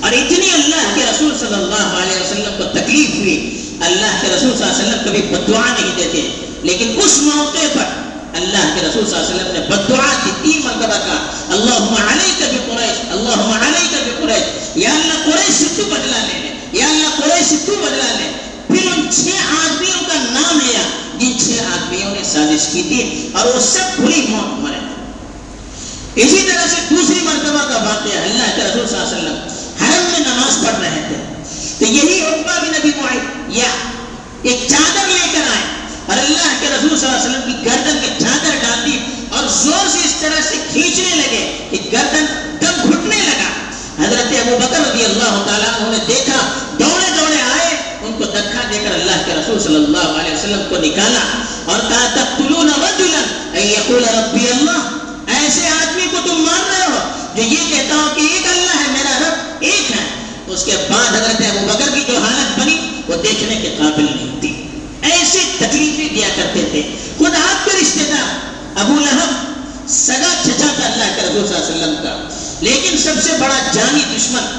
اور 0.00 0.12
اتنی 0.12 0.50
اللہ 0.54 0.94
کے 0.94 1.04
رسول 1.10 1.32
صلی 1.40 1.54
اللہ 1.54 1.86
علیہ 2.00 2.20
وسلم 2.20 2.54
کو 2.58 2.64
تکلیف 2.72 3.14
ہوئی، 3.14 3.36
اللہ 3.80 4.18
کے 4.20 4.28
رسول 4.28 4.56
صلی 4.56 4.64
اللہ 4.64 4.74
علیہ 4.74 4.84
وسلم 4.84 5.04
کبھی 5.04 5.22
بدعا 5.30 5.64
نہیں 5.72 5.96
دیتے، 5.96 6.28
لیکن 6.62 7.00
اس 7.04 7.18
موقع 7.22 7.66
پر 7.74 7.94
اللہ 8.38 8.64
کے 8.74 8.86
رسول 8.86 9.06
صلی 9.06 9.16
اللہ 9.16 9.26
علیہ 9.26 9.34
وسلم 9.34 9.52
نے 9.52 9.66
بدعا 9.68 10.12
کی، 10.24 10.30
تین 10.42 10.60
مرتبہ 10.64 10.98
کا 11.06 11.16
اللہم 11.54 11.94
علیکہ 12.08 12.50
بی 12.50 12.58
قریش، 12.66 13.00
اللہم 13.10 13.52
علیکہ 13.52 14.04
بی 14.04 14.10
قریش، 14.20 14.76
یا 14.84 14.90
اللہ 14.90 15.22
قریش 15.24 15.54
سے 15.58 15.66
تو 15.76 15.84
بدلا 15.84 16.24
لے 16.26 16.38
لے، 16.42 16.54
یا 16.72 16.86
اللہ 16.86 17.20
قریش 17.20 17.46
سے 17.48 17.56
تو 17.66 17.74
بدلا 17.74 18.12
لے۔ 18.18 18.28
پھر 18.66 18.92
ان 18.96 19.06
چھ 19.10 19.28
آدمیوں 19.60 20.00
کا 20.08 20.14
نام 20.14 20.58
لیا۔ 20.66 20.82
جن 21.18 21.38
چھ 21.38 21.62
آدمیوں 21.72 22.10
نے 22.10 22.22
سازش 22.24 22.66
کی 22.72 22.82
تھی 22.82 23.28
اور 23.32 23.46
وہ 23.46 23.60
سب 23.60 24.00
بری 24.00 24.26
موت 24.28 24.60
مرے۔ 24.60 24.78
اسی 26.14 26.48
طرح 26.48 26.66
سے 26.66 26.76
دوسری 26.90 27.18
مرتبہ 27.22 27.68
کا 27.68 27.76
واقعہ 27.76 28.18
اللہ 28.22 28.56
کے 28.56 28.62
رسول 28.62 28.86
صلی 28.88 28.98
اللہ 28.98 29.08
علیہ 29.08 29.18
وسلم 29.18 29.38
حرم 29.82 30.04
میں 30.10 30.20
نماز 30.20 30.66
پڑھ 30.66 30.80
رہے 30.80 31.04
تھے۔ 31.08 31.16
تو 31.78 31.84
یہی 31.84 32.20
عقبہ 32.20 32.60
بن 32.60 32.68
نبی 32.68 32.90
معاہد 32.96 33.56
یا 33.56 33.70
ایک 34.42 34.66
چادر 34.68 35.08
لے 35.08 35.26
کر 35.32 35.50
آئے 35.50 35.64
اور 36.06 36.18
اللہ 36.18 36.52
کے 36.60 36.66
رسول 36.68 36.98
صلی 36.98 37.08
اللہ 37.08 37.20
علیہ 37.20 37.30
وسلم 37.30 37.52
کی 37.52 37.70
گردن 37.70 37.98
کے 38.00 38.08
چادر 38.18 38.56
ڈال 38.62 38.84
دی 38.86 38.98
اور 39.30 39.44
زور 39.48 39.88
سے 39.92 39.98
اس 40.04 40.14
طرح 40.20 40.40
سے 40.48 40.56
کھینچنے 40.72 41.14
لگے 41.14 41.68
کہ 41.70 41.78
گردن 41.92 42.24
دم 42.60 42.90
گھٹنے 42.90 43.16
لگا۔ 43.16 43.50
حضرت 43.98 44.32
ابو 44.40 44.58
بکر 44.58 44.80
رضی 44.80 45.04
اللہ 45.04 45.42
تعالیٰ 45.46 45.68
انہوں 45.68 45.92
نے 45.92 45.98
دیکھا 46.08 46.38
دوڑے 46.78 47.10
دوڑے 47.18 47.40
آئے 47.40 47.76
ان 48.02 48.12
کو 48.18 48.24
دکھا 48.24 48.62
دے 48.72 48.78
کر 48.78 48.94
اللہ 48.94 49.22
کے 49.26 49.32
رسول 49.46 49.58
صلی 49.60 49.76
اللہ 49.76 50.20
علیہ 50.20 50.32
وسلم 50.32 50.62
کو 50.68 50.76
نکالا 50.78 51.20
اور 51.64 51.80
کہا 51.80 52.06
تقتلون 52.14 52.70
رجلا 52.76 53.20
ان 53.52 53.66
یقول 53.68 54.04
ربی 54.06 54.48
اللہ 54.48 55.34
ایسے 55.34 55.68
آدمی 55.68 56.06
کو 56.10 56.18
تم 56.24 56.40
مار 56.40 56.64
رہے 56.70 56.86
ہو 56.86 56.98
جو 57.36 57.42
یہ 57.44 57.68
کہتا 57.68 57.94
ہو 57.96 58.08
کہ 58.14 58.20
ایک 58.22 58.46
اللہ 58.46 58.76
ہے 58.76 58.92
میرا 58.92 59.18
رب 59.20 59.64
ایک 59.64 59.90
ہے 59.90 60.04
اس 60.48 60.64
کے 60.64 60.76
بعد 60.88 61.08
حضرت 61.10 61.42
ابو 61.44 61.66
بکر 61.66 61.94
کی 61.94 62.02
جو 62.08 62.16
حالت 62.16 62.58
بنی 62.58 62.76
وہ 63.08 63.22
دیکھنے 63.22 63.60
کے 63.62 63.74
قابل 63.78 64.04
نہیں 64.04 64.40
تھی 64.40 64.52
ایسے 65.10 65.44
تکلیفیں 65.58 66.14
دیا 66.14 66.28
کرتے 66.36 66.66
تھے 66.70 66.82
خود 67.18 67.34
آپ 67.36 67.64
کے 67.64 67.78
رشتے 67.78 68.10
دار 68.10 68.80
ابو 68.80 68.94
لہب 68.96 69.88
سگا 69.92 70.34
چچا 70.42 70.74
تھا 70.76 70.86
اللہ 70.86 71.16
کے 71.16 71.22
رسول 71.22 71.46
صلی 71.46 71.56
اللہ 71.56 71.64
علیہ 71.64 71.70
وسلم 71.70 71.96
کا 72.02 72.16
لیکن 72.62 72.98
سب 72.98 73.22
سے 73.22 73.36
بڑا 73.38 73.58
جانی 73.72 74.04
دشمن 74.10 74.54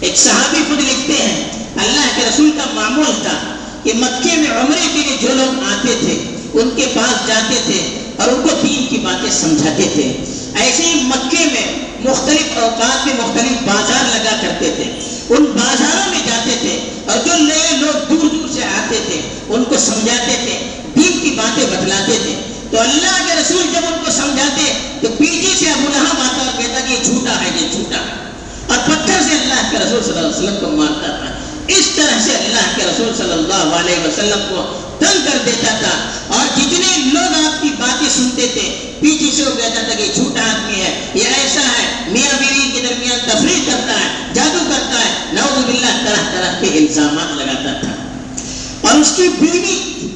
ایک 0.00 0.18
صحابی 0.18 0.62
خود 0.68 0.80
لکھتے 0.80 1.22
ہیں 1.22 1.48
اللہ 1.78 2.12
کے 2.16 2.28
رسول 2.28 2.50
کا 2.56 2.70
معمول 2.74 3.22
تھا 3.22 3.38
کہ 3.84 3.92
مکے 3.94 4.36
میں 4.36 4.50
عمرے 4.50 4.88
کے 4.92 4.98
لیے 4.98 5.16
جو 5.20 5.28
لوگ 5.34 5.62
آتے 5.64 5.94
تھے، 6.00 6.36
ان 6.52 6.70
کے 6.76 6.86
پاس 6.94 7.28
جاتے 7.28 7.54
تھے 7.66 8.12
اور 8.16 8.28
ان 8.28 8.42
کو 8.42 8.48
دین 8.62 8.86
کی 8.86 8.98
باتیں 8.98 9.30
سمجھاتے 9.30 9.88
تھے۔ 9.92 10.24
ایسے 10.54 10.82
ہی 10.82 10.94
مکے 10.94 11.44
میں 11.44 11.90
مختلف 12.10 12.58
اوقات 12.58 13.06
میں 13.06 13.14
مختلف 13.14 13.62
بازار 13.64 14.18
لگا 14.18 14.36
کرتے 14.40 14.70
تھے۔ 14.76 14.84
ان 15.30 15.44
بازاروں 15.44 16.10
میں 16.10 16.18
جاتے 16.26 16.56
تھے 16.60 16.90
اور 17.06 17.26
جو 17.26 17.44
نئے 17.44 17.76
لوگ 17.76 18.12
دور 18.12 18.28
دور 18.30 18.48
سے 18.54 18.64
آتے 18.64 18.98
تھے، 19.06 19.20
ان 19.48 19.64
کو 19.64 19.76
سمجھاتے 19.78 20.36
تھے، 20.44 20.82
دین 20.96 21.20
کی 21.20 21.30
باتیں 21.30 21.66
بتلاتے 21.66 22.18
تھے۔ 22.22 22.34
تو 22.70 22.80
اللہ 22.80 23.26
کے 23.26 23.40
رسول 23.40 23.62
جب 23.62 23.80
ان 23.86 24.04
کو 24.04 24.10
سمجھاتے، 24.10 24.72
تو 25.00 25.08
پیچھے 25.18 25.54
سے 25.58 25.70
ابو 25.70 25.86
لہب 25.88 26.20
آتا 26.20 26.44
اور 26.44 26.62
کہتا 26.62 26.80
کہ 26.80 26.92
یہ 26.92 26.98
جھوٹا 27.02 27.40
ہے، 27.40 27.50
یہ 27.60 27.68
جھوٹا۔ 27.70 27.96
ہے 27.96 28.30
اور 28.66 28.78
پتھر 28.84 29.20
سے 29.20 29.34
اللہ 29.34 29.70
کے 29.70 29.78
رسول 29.78 30.02
صلی 30.02 30.12
اللہ 30.12 30.26
علیہ 30.26 30.38
وسلم 30.38 30.56
کو 30.60 30.76
مارتا 30.76 31.16
تھا۔ 31.16 31.39
اس 31.78 31.86
طرح 31.96 32.18
سے 32.24 32.30
اللہ 32.30 32.76
کے 32.76 32.82
رسول 32.84 33.14
صلی 33.16 33.32
اللہ 33.32 33.74
علیہ 33.74 34.06
وسلم 34.06 34.46
کو 34.48 34.78
تنگ 34.98 35.24
کر 35.24 35.38
دیتا 35.46 35.76
تھا۔ 35.80 36.10
اور 36.26 36.58
جتنے 36.58 36.96
لوگ 36.98 37.46
آپ 37.46 37.62
کی 37.62 37.68
باتیں 37.78 38.08
سنتے 38.08 38.48
تھے، 38.52 38.92
پیچھے 39.00 39.30
سے 39.36 39.42
وہ 39.42 39.56
کہتا 39.56 39.82
تھا 39.82 39.94
کہ 39.94 40.12
جھوٹا 40.14 40.42
آدمی 40.42 40.80
ہے، 40.80 41.06
یہ 41.14 41.24
ایسا 41.24 41.60
ہے، 41.60 42.10
میاں 42.10 42.38
بیوی 42.38 42.70
کے 42.72 42.86
درمیان 42.88 43.18
تفریح 43.26 43.60
کرتا 43.66 43.92
ہے، 43.92 44.32
جادو 44.34 44.58
کرتا 44.68 44.98
ہے۔ 44.98 45.32
نعوذ 45.32 45.64
باللہ، 45.64 46.04
طرح 46.04 46.30
طرح 46.32 46.60
کے 46.60 46.66
الزامات 46.66 47.36
لگاتا 47.36 47.80
تھا۔ 47.80 47.90
اور 48.80 49.00
اس 49.00 49.12
کی 49.16 49.28
بیوی، 49.40 50.08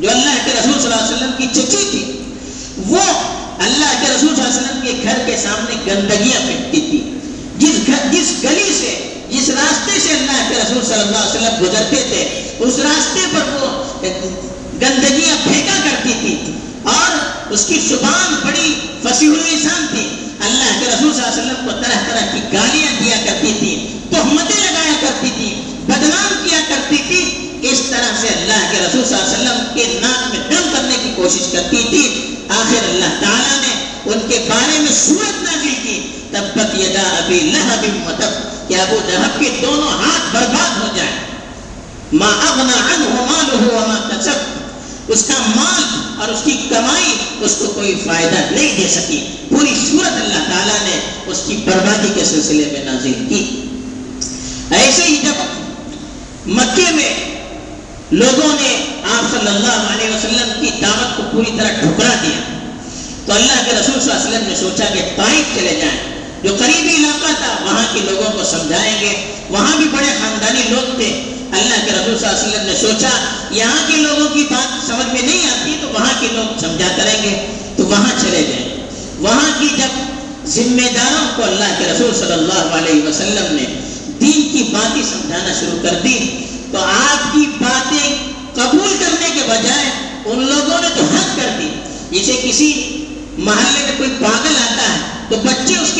جو 0.00 0.10
اللہ 0.10 0.38
کے 0.44 0.50
رسول 0.60 0.82
صلی 0.82 0.92
اللہ 0.92 1.04
علیہ 1.04 1.16
وسلم 1.16 1.32
کی 1.38 1.46
چچی 1.52 1.88
تھی، 1.90 2.22
وہ 2.76 3.02
اللہ 3.58 3.92
کے 4.00 4.12
رسول 4.12 4.34
صلی 4.34 4.44
اللہ 4.44 4.56
علیہ 4.56 4.60
وسلم 4.60 4.80
کے 4.82 4.92
گھر 5.02 5.18
کے 5.26 5.36
سامنے 5.36 5.94
گندگیاں 5.94 6.40
پھینکتی 6.46 6.80
تھی۔ 6.80 7.18
جس 7.58 7.86
گھر، 7.86 8.12
جس 8.12 8.44
گلی 8.44 8.72
سے 8.80 9.09
جس 9.30 9.48
راستے 9.48 10.00
سے 10.00 10.10
اللہ 10.10 10.48
کے 10.48 10.54
رسول 10.54 10.84
صلی 10.84 10.94
اللہ 10.94 11.16
علیہ 11.16 11.40
وسلم 11.40 11.64
گزرتے 11.64 11.96
تھے، 11.96 12.52
اس 12.58 12.78
راستے 12.78 13.20
پر 13.32 13.42
وہ 13.52 13.82
گندگیاں 14.82 15.36
پھینکا 15.42 15.78
کرتی 15.84 16.14
تھی 16.20 16.36
اور 16.82 17.18
اس 17.52 17.64
کی 17.66 17.78
زبان 17.88 18.34
بڑی 18.44 18.74
فصیح 19.02 19.30
السان 19.30 19.86
تھی۔ 19.90 20.08
اللہ 20.40 20.80
کے 20.80 20.86
رسول 20.86 21.12
صلی 21.12 21.22
اللہ 21.22 21.32
علیہ 21.32 21.42
وسلم 21.42 21.64
کو 21.64 21.70
طرح 21.70 21.98
طرح 22.08 22.26
کی 22.32 22.40
گالیاں 22.52 22.92
دیا 23.04 23.16
کرتی 23.26 23.52
تھی 23.58 23.98
تہمتیں 24.10 24.60
لگایا 24.60 24.92
کرتی 25.00 25.30
تھی 25.36 25.54
بدنام 25.86 26.48
کیا 26.48 26.60
کرتی 26.68 26.96
تھی 27.08 27.46
اس 27.62 27.80
طرح 27.90 28.20
سے 28.20 28.28
اللہ 28.28 28.72
کے 28.72 28.78
رسول 28.78 29.04
صلی 29.04 29.14
اللہ 29.14 29.34
علیہ 29.34 29.50
وسلم 29.50 29.64
کے 29.74 29.98
ناک 30.00 30.34
میں 30.34 30.38
دم 30.50 30.68
کرنے 30.72 30.96
کی 31.02 31.12
کوشش 31.16 31.52
کرتی 31.52 31.84
تھی 31.90 32.34
آخر 32.48 32.88
اللہ 32.88 33.20
تعالیٰ 33.20 33.60
نے 33.60 33.74
ان 34.06 34.28
کے 34.28 34.44
بارے 34.48 34.78
میں 34.78 34.92
صورت 35.06 35.42
نازل 35.42 35.74
کی۔ 35.82 36.00
تبت 36.30 36.80
یدا 36.80 37.02
ابی 37.02 37.40
لہب 37.40 37.84
متب۔ 38.06 38.59
کہ 38.70 38.80
ابو 38.80 38.96
لہب 39.06 39.38
کے 39.40 39.48
دونوں 39.62 39.88
ہاتھ 39.90 40.34
برباد 40.34 40.80
ہو 40.80 40.88
جائیں۔ 40.96 41.16
ما 42.12 42.26
اغنا 42.26 42.76
عنہ 42.88 43.08
مالہ 43.20 43.56
وما 43.66 43.98
کسب 44.10 45.10
اس 45.12 45.24
کا 45.28 45.34
مال 45.46 46.20
اور 46.20 46.28
اس 46.28 46.40
کی 46.44 46.52
کمائی 46.68 47.14
اس 47.40 47.54
کو 47.58 47.66
کوئی 47.66 47.94
فائدہ 48.04 48.40
نہیں 48.50 48.76
دے 48.76 48.88
سکی۔ 48.88 49.18
پوری 49.48 49.74
صورت 49.90 50.12
اللہ 50.12 50.44
تعالیٰ 50.48 50.78
نے 50.82 51.00
اس 51.26 51.42
کی 51.46 51.56
بربادی 51.64 52.12
کے 52.14 52.24
سلسلے 52.24 52.68
میں 52.72 52.84
نازل 52.84 53.12
کی۔ 53.28 53.42
ایسے 54.70 55.02
ہی 55.02 55.16
جب 55.16 56.48
مکے 56.48 56.90
میں 56.92 57.14
لوگوں 58.12 58.52
نے 58.60 58.76
آپ 59.10 59.30
صلی 59.30 59.48
اللہ 59.48 59.90
علیہ 59.90 60.14
وسلم 60.14 60.52
کی 60.60 60.70
دعوت 60.82 61.16
کو 61.16 61.22
پوری 61.32 61.50
طرح 61.58 61.80
ٹھکرا 61.80 62.14
دیا، 62.22 62.40
تو 63.26 63.32
اللہ 63.32 63.62
کے 63.66 63.72
رسول 63.72 64.00
صلی 64.00 64.10
اللہ 64.10 64.28
علیہ 64.28 64.30
وسلم 64.30 64.48
نے 64.48 64.56
سوچا 64.56 64.84
کہ 64.94 65.00
طائف 65.16 65.56
چلے 65.56 65.74
جائیں۔ 65.80 66.09
جو 66.42 66.56
قریبی 66.58 66.96
علاقہ 66.96 67.32
تھا، 67.38 67.56
وہاں 67.64 67.84
کے 67.92 68.00
لوگوں 68.10 68.32
کو 68.32 68.44
سمجھائیں 68.44 69.00
گے۔ 69.00 69.32
وہاں 69.50 69.76
بھی 69.76 69.84
بڑے 69.92 70.06
خاندانی 70.06 70.62
لوگ 70.68 70.96
تھے۔ 70.96 71.22
اللہ 71.52 71.84
کے 71.84 71.92
رسول 71.92 72.18
صلی 72.18 72.28
اللہ 72.28 72.38
علیہ 72.38 72.48
وسلم 72.48 72.66
نے 72.66 72.76
سوچا، 72.80 73.10
یہاں 73.50 73.90
کے 73.90 73.96
لوگوں 73.96 74.28
کی 74.34 74.46
بات 74.50 74.86
سمجھ 74.86 75.06
میں 75.06 75.22
نہیں 75.22 75.50
آتی 75.50 75.76
تو 75.80 75.88
وہاں 75.88 76.12
کے 76.20 76.26
لوگ 76.32 76.58
سمجھا 76.60 76.88
کریں 76.96 77.22
گے۔ 77.22 77.46
تو 77.76 77.86
وہاں 77.86 78.10
چلے 78.20 78.44
گئے۔ 78.48 78.86
وہاں 79.18 79.60
کی 79.60 79.68
جب 79.76 80.10
ذمہ 80.46 80.90
داروں 80.94 81.26
کو 81.36 81.42
اللہ 81.42 81.74
کے 81.78 81.84
رسول 81.84 82.14
صلی 82.14 82.32
اللہ 82.32 82.74
علیہ 82.74 83.02
وسلم 83.02 83.54
نے 83.54 83.80
دین 84.20 84.48
کی 84.52 84.68
باتیں 84.72 85.02
سمجھانا 85.02 85.54
شروع 85.60 85.78
کر 85.82 85.94
دی، 86.04 86.44
تو 86.72 86.78
آپ 86.78 87.34
کی 87.34 87.46
باتیں 87.60 88.16
قبول 88.54 88.96
کرنے 89.00 89.30
کے 89.34 89.40
بجائے 89.46 89.90
ان 90.24 90.44
لوگوں 90.46 90.80
نے 90.80 90.88
تو 90.94 91.02
حد 91.04 91.36
کر 91.36 91.48
دی۔ 91.58 91.68
جسے 92.10 92.40
کسی 92.42 93.04
محلے 93.38 93.84
میں 93.84 93.98
کوئی 93.98 94.10
پاگل 94.20 94.56
آتا 94.56 94.82
ہے، 94.82 94.98
تو 95.28 95.36
بچے 95.36 95.76
اس 95.76 95.90
کے 95.94 95.99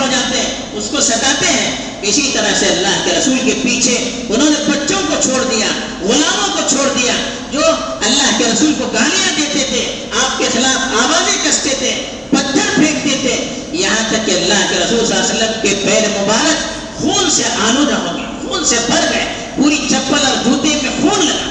پڑ 0.00 0.06
جاتے 0.10 0.40
ہیں، 0.40 0.54
اس 0.72 0.88
کو 0.90 1.00
ستاتے 1.00 1.46
ہیں۔ 1.46 1.76
اسی 2.02 2.30
طرح 2.34 2.58
سے 2.58 2.66
اللہ 2.66 3.04
کے 3.04 3.10
رسول 3.18 3.38
کے 3.44 3.54
پیچھے 3.62 4.26
انہوں 4.28 4.50
نے 4.50 4.70
بچوں 4.70 4.98
کو 5.08 5.14
چھوڑ 5.22 5.44
دیا، 5.50 5.66
غلاموں 6.00 6.48
کو 6.52 6.68
چھوڑ 6.68 6.88
دیا۔ 7.02 7.12
جو 7.52 7.60
اللہ 8.06 8.38
کے 8.38 8.44
رسول 8.54 8.72
کو 8.78 8.86
گالیاں 8.86 9.36
دیتے 9.36 9.66
تھے، 9.68 10.06
آپ 10.24 10.38
کے 10.38 10.44
خلاف 10.52 11.04
آوازیں 11.04 11.44
کستے 11.44 11.70
تھے، 11.78 12.04
پتھر 12.30 12.74
پھینکتے 12.74 13.18
تھے۔ 13.20 13.64
یہاں 13.72 14.04
تک 14.08 14.26
کہ 14.26 14.30
اللہ 14.30 14.66
کے 14.70 14.76
رسول 14.78 15.06
صلی 15.06 15.16
اللہ 15.16 15.24
علیہ 15.24 15.34
وسلم 15.34 15.52
کے 15.62 15.68
پیر 15.68 16.08
مبارک 16.08 16.78
خون 17.00 17.30
سے 17.30 17.42
آلودہ 17.44 17.94
ہو 17.94 18.16
گئے 18.16 18.48
خون 18.48 18.64
سے 18.64 18.76
بھر 18.86 19.00
گئے۔ 19.14 19.50
پوری 19.56 19.76
چپل 19.90 20.26
اور 20.26 20.36
جوتے 20.44 20.78
پہ 20.82 20.86
خون 21.02 21.26
لگا۔ 21.26 21.48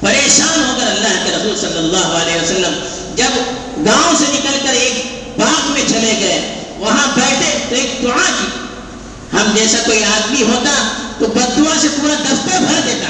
پریشان 0.00 0.60
ہو 0.60 0.74
کر 0.80 0.86
اللہ 0.86 1.24
کے 1.24 1.36
رسول 1.36 1.56
صلی 1.60 1.78
اللہ 1.78 2.06
علیہ 2.06 2.34
وسلم 2.34 2.86
جب 3.14 3.40
گاؤں 3.86 4.14
سے 4.18 4.24
نکل 4.28 4.58
کر 4.66 4.72
ایک 4.72 5.06
باغ 5.38 5.72
میں 5.72 5.82
چلے 5.88 6.16
گئے۔ 6.20 6.57
وہاں 6.78 7.06
بیٹھے 7.14 7.58
تو 7.68 7.74
ایک 7.74 8.02
دعا 8.02 8.30
کی۔ 8.38 8.46
ہم 9.32 9.52
جیسا 9.54 9.78
کوئی 9.86 10.04
آدمی 10.04 10.42
ہوتا 10.42 10.88
تو 11.18 11.26
بدعا 11.26 11.74
سے 11.80 11.88
پورا 12.00 12.14
دفتر 12.14 12.58
بھر 12.58 12.80
دیتا۔ 12.86 13.08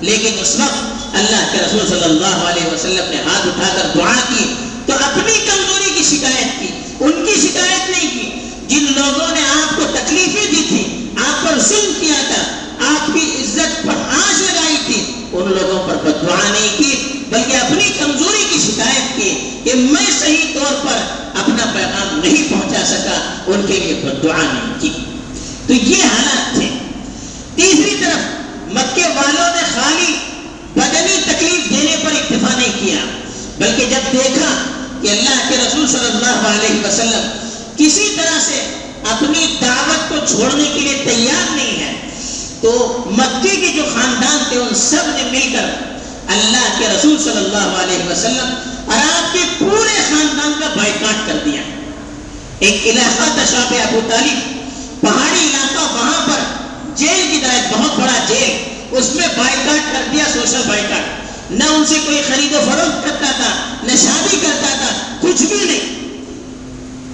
لیکن 0.00 0.38
اس 0.40 0.56
وقت 0.56 1.16
اللہ 1.16 1.46
کے 1.52 1.58
رسول 1.58 1.86
صلی 1.88 2.04
اللہ 2.04 2.26
علیہ 2.26 2.66
وسلم 2.66 3.10
نے 3.10 3.16
ہاتھ 3.16 3.46
اٹھا 3.46 3.68
کر 3.76 3.88
دعا 3.94 4.14
کی 4.28 4.54
تو 4.86 4.92
اپنی 4.92 5.32
کمزوری 5.32 5.90
کی 5.94 6.16
شکایت 6.16 6.60
کی، 6.60 6.66
ان 7.00 7.26
کی 7.26 7.48
شکایت 7.48 7.90
نہیں 7.90 8.10
کی۔ 8.12 8.30
جن 8.68 8.84
لوگوں 8.96 9.34
نے 9.34 9.40
آپ 9.40 9.76
کو 9.76 9.82
تکلیفیں 9.92 10.50
دی 10.50 10.64
تھی 10.68 11.10
آپ 11.26 11.48
پر 11.48 11.58
ظلم 11.58 11.92
کیا 12.00 12.22
تھا، 12.28 12.42
آپ 12.86 13.10
کی 13.14 13.20
عزت 13.20 13.82
پر 13.82 13.94
آنچ 14.12 14.40
لگائی 14.40 14.76
تھی، 14.86 15.02
ان 15.32 15.56
لوگوں 15.60 15.88
پر 15.88 16.10
بدعا 16.10 16.52
نہیں 16.52 16.78
کی، 16.78 17.22
بلکہ 17.28 17.56
اپنی 17.56 17.90
کمزوری 17.98 18.21
کہ 19.64 19.74
میں 19.74 20.10
صحیح 20.18 20.52
طور 20.54 20.74
پر 20.82 20.98
اپنا 21.40 21.64
پیغام 21.72 22.18
نہیں 22.18 22.50
پہنچا 22.50 22.84
سکا، 22.86 23.20
ان 23.46 23.64
کے 23.66 23.78
لیے 23.78 24.00
بدعا 24.02 24.42
نہیں 24.42 24.80
کی 24.80 24.90
تو 25.66 25.72
یہ 25.72 26.02
حالات 26.04 26.54
تھے۔ 26.54 26.68
تیسری 27.56 27.96
طرف 28.00 28.72
مکے 28.74 29.06
والوں 29.14 29.54
نے 29.56 29.62
خالی 29.74 30.12
بدنی 30.74 31.20
تکلیف 31.24 31.70
دینے 31.70 31.96
پر 32.02 32.12
اکتفا 32.12 32.54
نہیں 32.56 32.78
کیا، 32.78 33.04
بلکہ 33.58 33.84
جب 33.90 34.12
دیکھا 34.12 34.50
کہ 35.02 35.08
اللہ 35.08 35.40
کے 35.48 35.56
رسول 35.56 35.86
صلی 35.88 36.10
اللہ 36.10 36.46
علیہ 36.48 36.80
وسلم 36.84 37.30
کسی 37.76 38.08
طرح 38.16 38.38
سے 38.46 38.60
اپنی 39.10 39.46
دعوت 39.60 40.08
کو 40.08 40.16
چھوڑنے 40.26 40.64
کے 40.74 40.80
لیے 40.80 41.02
تیار 41.04 41.54
نہیں 41.54 41.80
ہے 41.80 41.92
تو 42.60 42.70
مکے 43.10 43.54
کے 43.56 43.72
جو 43.76 43.84
خاندان 43.94 44.38
تھے، 44.48 44.58
ان 44.58 44.74
سب 44.80 45.08
نے 45.16 45.22
مل 45.30 45.52
کر 45.52 45.70
اللہ 46.34 46.66
کے 46.78 46.88
رسول 46.88 47.16
صلی 47.22 47.44
اللہ 47.44 47.80
علیہ 47.80 48.10
وسلم 48.10 48.52
اور 48.92 48.98
آپ 48.98 49.32
کے 49.32 49.44
پورے 49.58 50.00
خاندان 50.08 50.52
کا 50.60 50.68
بائیکاٹ 50.76 51.26
کر 51.26 51.38
دیا 51.44 51.62
ایک 52.58 52.86
علاقہ 52.86 53.28
تشاب 53.36 53.74
ابو 53.82 54.00
طالب۔ 54.08 54.50
پہاڑی 55.00 55.46
علاقہ 55.46 55.84
وہاں 55.94 56.26
پر 56.26 56.40
جیل 56.96 57.26
کی 57.30 57.38
طرح 57.42 57.70
بہت 57.70 57.98
بڑا 57.98 58.18
جیل۔ 58.28 58.70
اس 58.90 59.14
میں 59.14 59.28
بائیکاٹ 59.36 59.92
کر 59.92 60.02
دیا، 60.12 60.24
سوشل 60.32 60.62
بائیکاٹ 60.66 61.50
نہ 61.50 61.64
ان 61.64 61.84
سے 61.88 61.96
کوئی 62.04 62.20
خرید 62.28 62.54
و 62.54 62.60
فروخت 62.64 63.04
کرتا 63.04 63.30
تھا 63.36 63.52
نہ 63.82 63.96
شادی 64.02 64.36
کرتا 64.42 64.74
تھا 64.78 64.90
کچھ 65.20 65.42
بھی 65.42 65.56
نہیں 65.64 66.00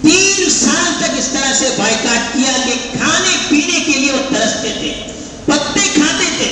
تین 0.03 0.51
سال 0.51 0.93
تک 0.99 1.19
اس 1.19 1.29
طرح 1.33 1.53
سے 1.59 1.69
بائیکاٹ 1.77 2.33
کیا 2.33 2.57
کہ 2.65 2.75
کھانے 2.93 3.37
پینے 3.49 3.81
کے 3.87 3.99
لیے 3.99 4.13
وہ 4.13 4.23
ترستے 4.29 4.73
تھے 4.79 4.93
پتے 5.47 5.89
کھاتے 5.95 6.25
تھے 6.37 6.51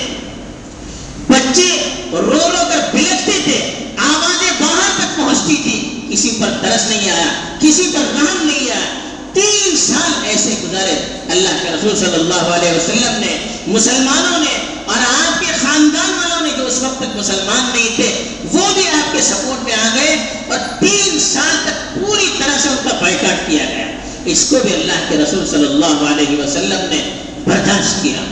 بچے 1.29 1.69
رو 2.13 2.21
رو 2.23 2.65
کر 2.71 2.81
بلکتے 2.93 3.39
تھے 3.45 3.59
آوازیں 4.07 4.51
باہر 4.61 4.91
تک 4.97 5.17
پہنچتی 5.17 5.57
تھی 5.63 5.77
کسی 6.11 6.31
پر 6.41 6.57
ترس 6.63 6.89
نہیں 6.89 7.11
آیا 7.11 7.33
کسی 7.77 7.91
پر 7.95 8.01
رحم 8.01 8.47
نہیں 8.47 8.71
آیا 8.71 8.85
تین 9.33 9.77
سال 9.77 10.13
ایسے 10.25 10.55
گزارے 10.63 10.93
اللہ 11.29 11.49
کے 11.63 11.69
رسول 11.75 11.97
صلی 11.97 12.15
اللہ 12.15 12.47
علیہ 12.55 12.71
وسلم 12.71 13.19
نے، 13.19 13.37
مسلمانوں 13.67 14.39
نے 14.39 14.55
اور 14.85 14.97
آپ 14.97 15.41
کے 15.41 15.47
خاندان 15.63 16.13
والوں 16.13 16.41
نے 16.41 16.49
جو 16.57 16.67
اس 16.67 16.79
وقت 16.83 16.99
تک 16.99 17.17
مسلمان 17.17 17.71
نہیں 17.75 17.97
تھے، 17.97 18.29
وہ 18.53 18.73
بھی 18.75 18.83
آپ 18.89 19.13
کے 19.13 19.21
سپورٹ 19.23 19.65
میں 19.65 19.73
آ 19.73 19.89
گئے 19.95 20.17
اور 20.49 20.59
تین 20.81 21.19
سال 21.21 21.57
تک 21.65 21.95
پوری 21.95 22.31
طرح 22.39 22.59
سے 22.63 22.69
ان 22.69 22.77
کا 22.85 22.97
بائیکاٹ 23.01 23.49
کیا 23.49 23.65
گیا۔ 23.65 23.87
اس 24.25 24.47
کو 24.51 24.57
بھی 24.63 24.75
اللہ 24.75 25.05
کے 25.09 25.17
رسول 25.17 25.47
صلی 25.47 25.67
اللہ 25.67 26.11
علیہ 26.13 26.43
وسلم 26.43 26.89
نے 26.91 27.03
برداشت 27.45 28.03
کیا۔ 28.03 28.25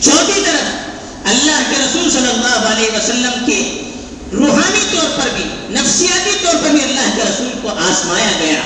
چوتھی 0.00 0.42
طرف، 0.44 0.70
اللہ 1.24 1.60
کے 1.70 1.76
رسول 1.84 2.10
صلی 2.10 2.28
اللہ 2.28 2.72
علیہ 2.72 2.96
وسلم 2.96 3.44
کے 3.46 3.87
روحانی 4.32 4.80
طور 4.92 5.20
پر 5.20 5.28
بھی، 5.36 5.44
نفسیاتی 5.70 6.30
طور 6.44 6.54
پر 6.54 6.70
بھی 6.70 6.82
اللہ 6.82 7.16
کے 7.16 7.22
رسول 7.22 7.48
کو 7.62 7.68
آزمایا 7.68 8.30
گیا۔ 8.40 8.60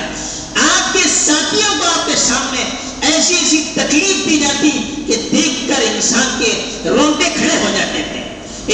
آپ 0.76 0.92
کے 0.92 0.98
ساتھیوں 1.24 1.74
کو 1.78 2.00
آپ 2.00 2.06
کے 2.06 2.12
سامنے 2.16 2.64
ایسی 3.00 3.34
ایسی 3.34 3.64
تکلیف 3.74 4.28
دی 4.28 4.40
جاتی 4.40 4.70
کہ 5.06 5.28
دیکھ 5.32 5.68
کر 5.68 5.82
انسان 5.94 6.42
کے 6.44 6.78
رونٹے 6.84 7.24
کھڑے 7.24 7.56
ہو 7.60 7.70
جاتے 7.78 8.02
تھے۔ 8.12 8.22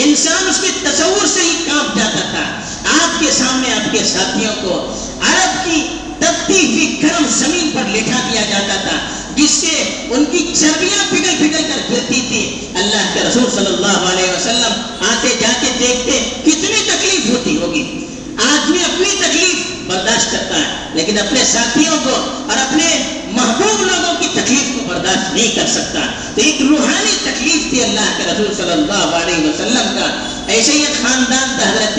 انسان 0.04 0.48
اس 0.48 0.58
کے 0.60 0.68
تصور 0.82 1.26
سے 1.26 1.40
ہی 1.40 1.64
کام 1.66 1.98
جاتا 1.98 2.20
تھا۔ 2.30 2.60
آپ 3.04 3.20
کے 3.20 3.26
سامنے 3.38 3.74
آپ 3.74 3.92
کے 3.92 3.98
ساتھیوں 3.98 4.52
کو 4.62 4.94
عرب 5.20 5.64
کی 5.64 5.88
تبتی 6.18 6.66
ہوئی 6.66 7.02
گرم 7.02 7.24
زمین 7.28 7.70
پر 7.74 7.88
لٹھا 7.88 8.28
دیا 8.32 8.42
جاتا 8.50 8.80
تھا۔ 8.80 8.98
جس 9.38 9.50
سے 9.50 9.72
ان 10.10 10.24
کی 10.30 10.38
چربیاں 10.60 11.04
پگل 11.10 11.34
پگل 11.38 11.62
کر 11.68 11.80
گرتی 11.90 12.20
تھی 12.28 12.66
اللہ 12.74 13.10
کے 13.14 13.20
رسول 13.28 13.50
صلی 13.54 13.66
اللہ 13.66 14.06
علیہ 14.12 14.30
وسلم 14.30 14.80
آتے 15.08 15.28
جاتے 15.40 15.66
دیکھتے 15.78 16.40
کتنی 16.44 16.82
تکلیف 16.86 17.30
ہوتی 17.30 17.56
ہوگی۔ 17.56 18.06
آدمی 18.44 18.78
اپنی 18.84 19.10
تکلیف 19.18 19.86
برداشت 19.86 20.32
کرتا 20.32 20.56
ہے، 20.56 20.88
لیکن 20.94 21.18
اپنے 21.18 21.44
ساتھیوں 21.52 21.96
کو 22.04 22.10
اور 22.48 22.56
اپنے 22.56 22.86
محبوب 23.32 23.82
لوگوں 23.82 24.14
کی 24.20 24.28
تکلیف 24.32 24.74
کو 24.74 24.84
برداشت 24.86 25.34
نہیں 25.34 25.54
کر 25.54 25.66
سکتا۔ 25.66 26.00
تو 26.34 26.40
ایک 26.40 26.62
روحانی 26.62 27.16
تکلیف 27.22 27.70
تھی 27.70 27.82
اللہ 27.84 28.10
کے 28.16 28.24
رسول 28.24 28.54
صلی 28.56 28.72
اللہ 28.72 29.16
علیہ 29.16 29.48
وسلم 29.48 29.96
کا۔ 29.98 30.06
ایسے 30.46 30.72
ہی 30.72 30.78
ایک 30.78 31.02
خاندان 31.02 31.56
تھا، 31.58 31.70
حضرت 31.70 31.98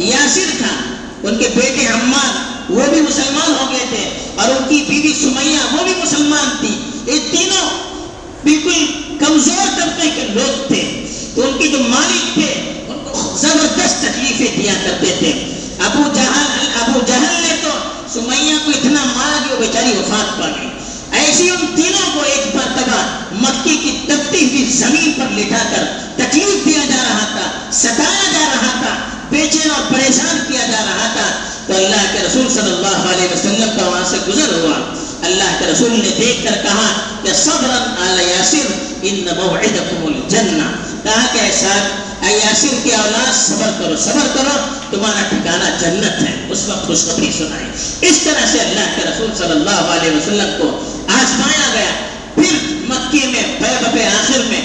یاسر 0.00 0.56
تھا 0.58 0.74
ان 1.22 1.38
کے 1.38 1.48
بیٹے 1.54 1.86
حماد 1.86 2.49
وہ 2.70 2.86
بھی 2.90 3.00
مسلمان 3.00 3.54
ہو 3.60 3.66
گئے 3.70 3.84
تھے 3.88 4.26
اور 4.36 4.48
ان 4.48 4.68
کی 4.68 4.84
بیوی 4.88 5.14
سمیہ 5.14 5.58
وہ 5.72 5.84
بھی 5.84 5.94
مسلمان 6.02 6.56
تھی۔ 6.60 6.76
یہ 7.12 7.18
تینوں 7.30 7.70
بالکل 8.44 8.86
کمزور 9.18 9.80
طبقے 9.80 10.10
کے 10.14 10.26
لوگ 10.34 10.66
تھے۔ 10.66 11.06
تو 11.34 11.42
ان 11.42 11.58
کے 11.58 11.68
جو 11.68 11.78
مالک 11.78 12.34
تھے، 12.34 12.54
ان 12.88 12.98
کو 13.04 13.36
زبردست 13.36 14.00
تکلیفیں 14.00 14.62
دیا 14.62 14.72
کرتے 14.84 15.16
تھے۔ 15.18 15.30
ابو 15.78 16.02
جہل 16.14 16.68
ابو 16.80 17.00
جہل 17.06 17.42
نے 17.42 17.56
تو 17.62 17.68
سمیہ 18.08 18.54
کو 18.64 18.70
اتنا 18.70 19.04
مارا 19.04 19.46
کہ 19.48 19.54
وہ 19.54 19.60
بیچاری 19.60 19.90
وفات 19.98 20.38
پا 20.38 20.48
گئی۔ 20.60 20.68
ایسی 21.12 21.50
ان 21.50 21.66
تینوں 21.76 22.14
کو 22.14 22.20
ایک 22.20 22.56
مرتبہ 22.56 23.18
مکی 23.32 23.76
کی 23.76 23.98
تپتی 24.06 24.48
ہوئی 24.48 24.64
زمین 24.64 25.12
پر 25.12 25.36
لٹا 25.36 25.62
کر 25.70 25.84
تکلیف 26.16 26.66
دیا 26.66 26.84
جا 26.88 27.02
رہا 27.08 27.24
تھا، 27.24 27.70
ستایا 27.72 28.32
جا 28.32 28.48
رہا 28.52 28.80
تھا۔ 28.80 29.09
بیچین 29.30 29.70
اور 29.70 29.92
پریشان 29.92 30.38
کیا 30.48 30.60
جا 30.60 30.82
رہا 30.84 31.08
تھا 31.12 31.28
تو 31.66 31.74
اللہ 31.74 32.04
کے 32.12 32.18
رسول 32.26 32.48
صلی 32.48 32.72
اللہ 32.72 33.08
علیہ 33.12 33.28
وسلم 33.32 33.70
کا 33.76 33.86
وہاں 33.86 34.04
سے 34.10 34.16
گزر 34.28 34.52
ہوا۔ 34.52 34.94
اللہ 35.22 35.56
کے 35.58 35.66
رسول 35.66 35.90
نے 35.90 36.08
دیکھ 36.18 36.44
کر 36.44 36.62
کہا 36.62 36.86
کہ 37.22 37.32
صبرن 37.32 38.02
علی 38.02 38.30
یاسر 38.30 38.72
ان 39.02 39.28
موعدکم 39.36 40.06
الجنہ۔ 40.06 40.68
کہا 41.02 41.26
کہ 41.32 41.38
ایسا 41.38 41.74
اے 42.26 42.32
یاسر 42.36 42.74
کی 42.82 42.90
اولاد، 42.90 43.48
صبر 43.48 43.70
کرو 43.78 43.96
صبر 43.96 44.26
کرو، 44.34 44.56
تمہارا 44.90 45.22
ٹھکانہ 45.28 45.68
جنت 45.80 46.22
ہے۔ 46.22 46.46
اس 46.50 46.58
وقت 46.66 46.86
خوشخبری 46.86 47.30
سنائے 47.38 47.64
اس 48.00 48.18
طرح 48.24 48.46
سے 48.52 48.58
اللہ 48.60 48.88
کے 48.96 49.02
رسول 49.04 49.30
صلی 49.38 49.50
اللہ 49.50 49.80
علیہ 49.94 50.10
وسلم 50.10 50.50
کو 50.58 50.68
آزمایا 51.08 51.68
گیا۔ 51.72 51.90
پھر 52.34 52.56
مکے 52.88 53.26
میں 53.26 53.42
بیب 53.60 53.92
پہ 53.92 54.04
آخر 54.04 54.40
میں 54.48 54.60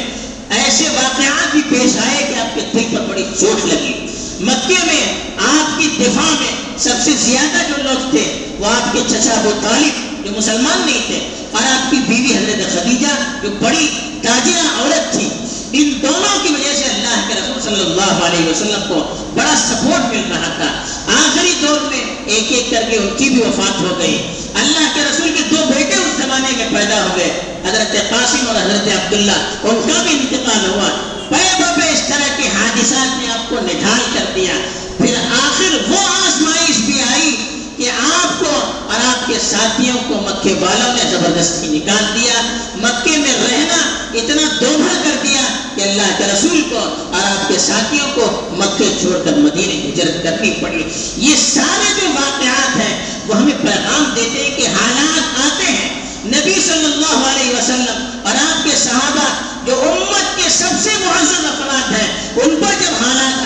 ایسے 0.49 0.84
واقعات 0.84 1.51
بھی 1.51 1.62
پیش 1.69 1.97
آئے 1.97 2.23
کہ 2.28 2.39
آپ 2.39 2.56
کے 2.56 2.62
دل 2.73 2.95
پر 2.95 3.01
بڑی 3.01 3.23
چوٹ 3.39 3.65
لگی۔ 3.65 3.93
مکے 4.39 4.86
میں 4.86 5.32
آپ 5.38 5.80
کی 5.80 5.89
دفاع 6.00 6.32
میں 6.39 6.78
سب 6.78 6.95
سے 7.04 7.12
زیادہ 7.12 7.58
جو 7.67 7.84
لوگ 7.84 8.10
تھے، 8.10 8.45
وہ 8.60 8.65
آپ 8.65 8.93
کے 8.93 9.00
چچا 9.08 9.34
ابو 9.34 9.52
طالب 9.62 10.26
جو 10.26 10.32
مسلمان 10.38 10.82
نہیں 10.86 11.02
تھے 11.08 11.30
اور 11.52 11.63
آپ 11.63 11.91
کی 11.91 11.98
بیوی 12.08 12.38
حضرت 12.38 12.74
خدیجہ 12.74 13.08
جو 13.43 13.50
بڑی 13.62 13.88
تاجرہ 14.21 14.82
عورت 14.82 15.13
تھی۔ 15.13 15.30
ان 15.71 16.00
دونوں 16.02 16.43
کی 16.43 16.54
وجہ 16.54 16.76
سے 16.76 16.84
اللہ 16.84 17.28
کے 17.28 17.34
رسول 17.34 17.62
صلی 17.62 17.82
اللہ 17.82 18.26
علیہ 18.26 18.50
وسلم 18.50 18.82
کو 18.88 19.15
بڑا 19.34 19.56
سپورٹ 19.58 20.13
مل 20.13 20.21
رہا 20.30 20.50
تھا۔ 20.58 20.86
آخری 21.13 21.54
دور 21.62 21.80
میں 21.82 22.15
ایک 22.26 22.52
ایک 22.52 22.71
کر 22.71 22.84
کے 22.91 22.98
ان 22.98 23.10
کی 23.17 23.30
بھی 23.30 23.41
وفات 23.41 23.82
ہو 23.82 23.95
گئی۔ 24.00 24.21
اللہ 24.56 24.95
کے 24.95 25.02
رسول 25.12 25.32
کے 25.38 25.56
دو 25.56 25.56
بیٹے 25.76 25.93
اس 25.93 26.24
زمانے 26.24 26.52
میں 26.58 26.67
پیدا 26.74 27.04
ہو 27.04 27.10
گئے۔ 27.17 27.62
حضرت 27.65 28.10
قاسم 28.10 28.48
اور 28.48 28.56
حضرت 28.56 28.88
عبداللہ، 28.88 29.32
ان 29.63 29.82
کا 29.88 30.02
بھی 30.04 30.12
انتقال 30.12 30.69
ہوا۔ 30.69 31.14
پہ 31.29 31.91
اس 31.93 32.01
طرح 32.07 32.38
کے 32.38 32.47
حادثات 32.47 33.21
نے 33.21 33.31
آپ 33.31 33.49
کو 33.49 33.55
نڈھال 33.61 33.99
کر 34.13 34.25
دیا۔ 34.35 34.53
پھر 34.97 35.15
آخر 35.31 35.91
وہ 35.91 35.97
آزمائش 36.27 36.77
بھی 36.85 37.01
آئی 37.01 37.35
کہ 37.77 37.89
آپ 37.89 38.39
کو 38.39 38.51
اور 38.91 39.05
آپ 39.05 39.27
کے 39.27 39.33
ساتھیوں 39.49 39.97
کو 40.07 40.13
مکے 40.13 40.53
والوں 40.59 40.93
نے 40.93 41.09
زبردستی 41.09 41.67
نکال 41.67 42.05
دیا، 42.15 42.41
مکے 42.75 43.17
میں 43.17 43.33
رہنا 43.33 43.77
اتنا 44.13 44.41
دوبھا 44.61 44.93
کر 45.03 45.15
دیا 45.23 45.41
کہ 45.75 45.81
اللہ 45.81 46.15
کے 46.17 46.23
رسول 46.33 46.61
کو 46.69 46.79
اور 47.13 47.23
آپ 47.23 47.47
کے 47.47 47.57
ساتھیوں 47.59 48.07
کو 48.15 48.49
مکے 48.51 48.93
چھوڑ 49.01 49.23
کر 49.25 49.38
مدینے 49.38 49.89
ہجرت 49.89 50.23
کرنی 50.23 50.53
پڑی۔ 50.61 50.83
یہ 51.17 51.35
سارے 51.53 51.93
جو 52.01 52.07
واقعات 52.07 52.75
ہیں، 52.75 53.05
وہ 53.27 53.35
ہمیں 53.35 53.53
پیغام 53.61 54.03
دیتے 54.15 54.43
ہیں 54.43 54.57
کہ 54.57 54.67
حالات 54.67 55.39
آتے 55.45 55.71
ہیں۔ 55.71 55.89
نبی 56.25 56.53
صلی 56.53 56.85
اللہ 56.85 57.27
علیہ 57.27 57.49
وسلم 57.49 58.05
اور 58.23 58.35
آپ 58.35 58.63
کے 58.63 58.71
صحابہ 58.83 59.25
جو 59.65 59.81
امت 59.81 60.38
کے 60.38 60.49
سب 60.49 60.69
سے 60.83 60.89
معزز 61.05 61.45
افراد 61.45 61.91
ہیں 61.91 62.29
ان 62.35 62.55
پر 62.61 62.73
جب 62.79 62.91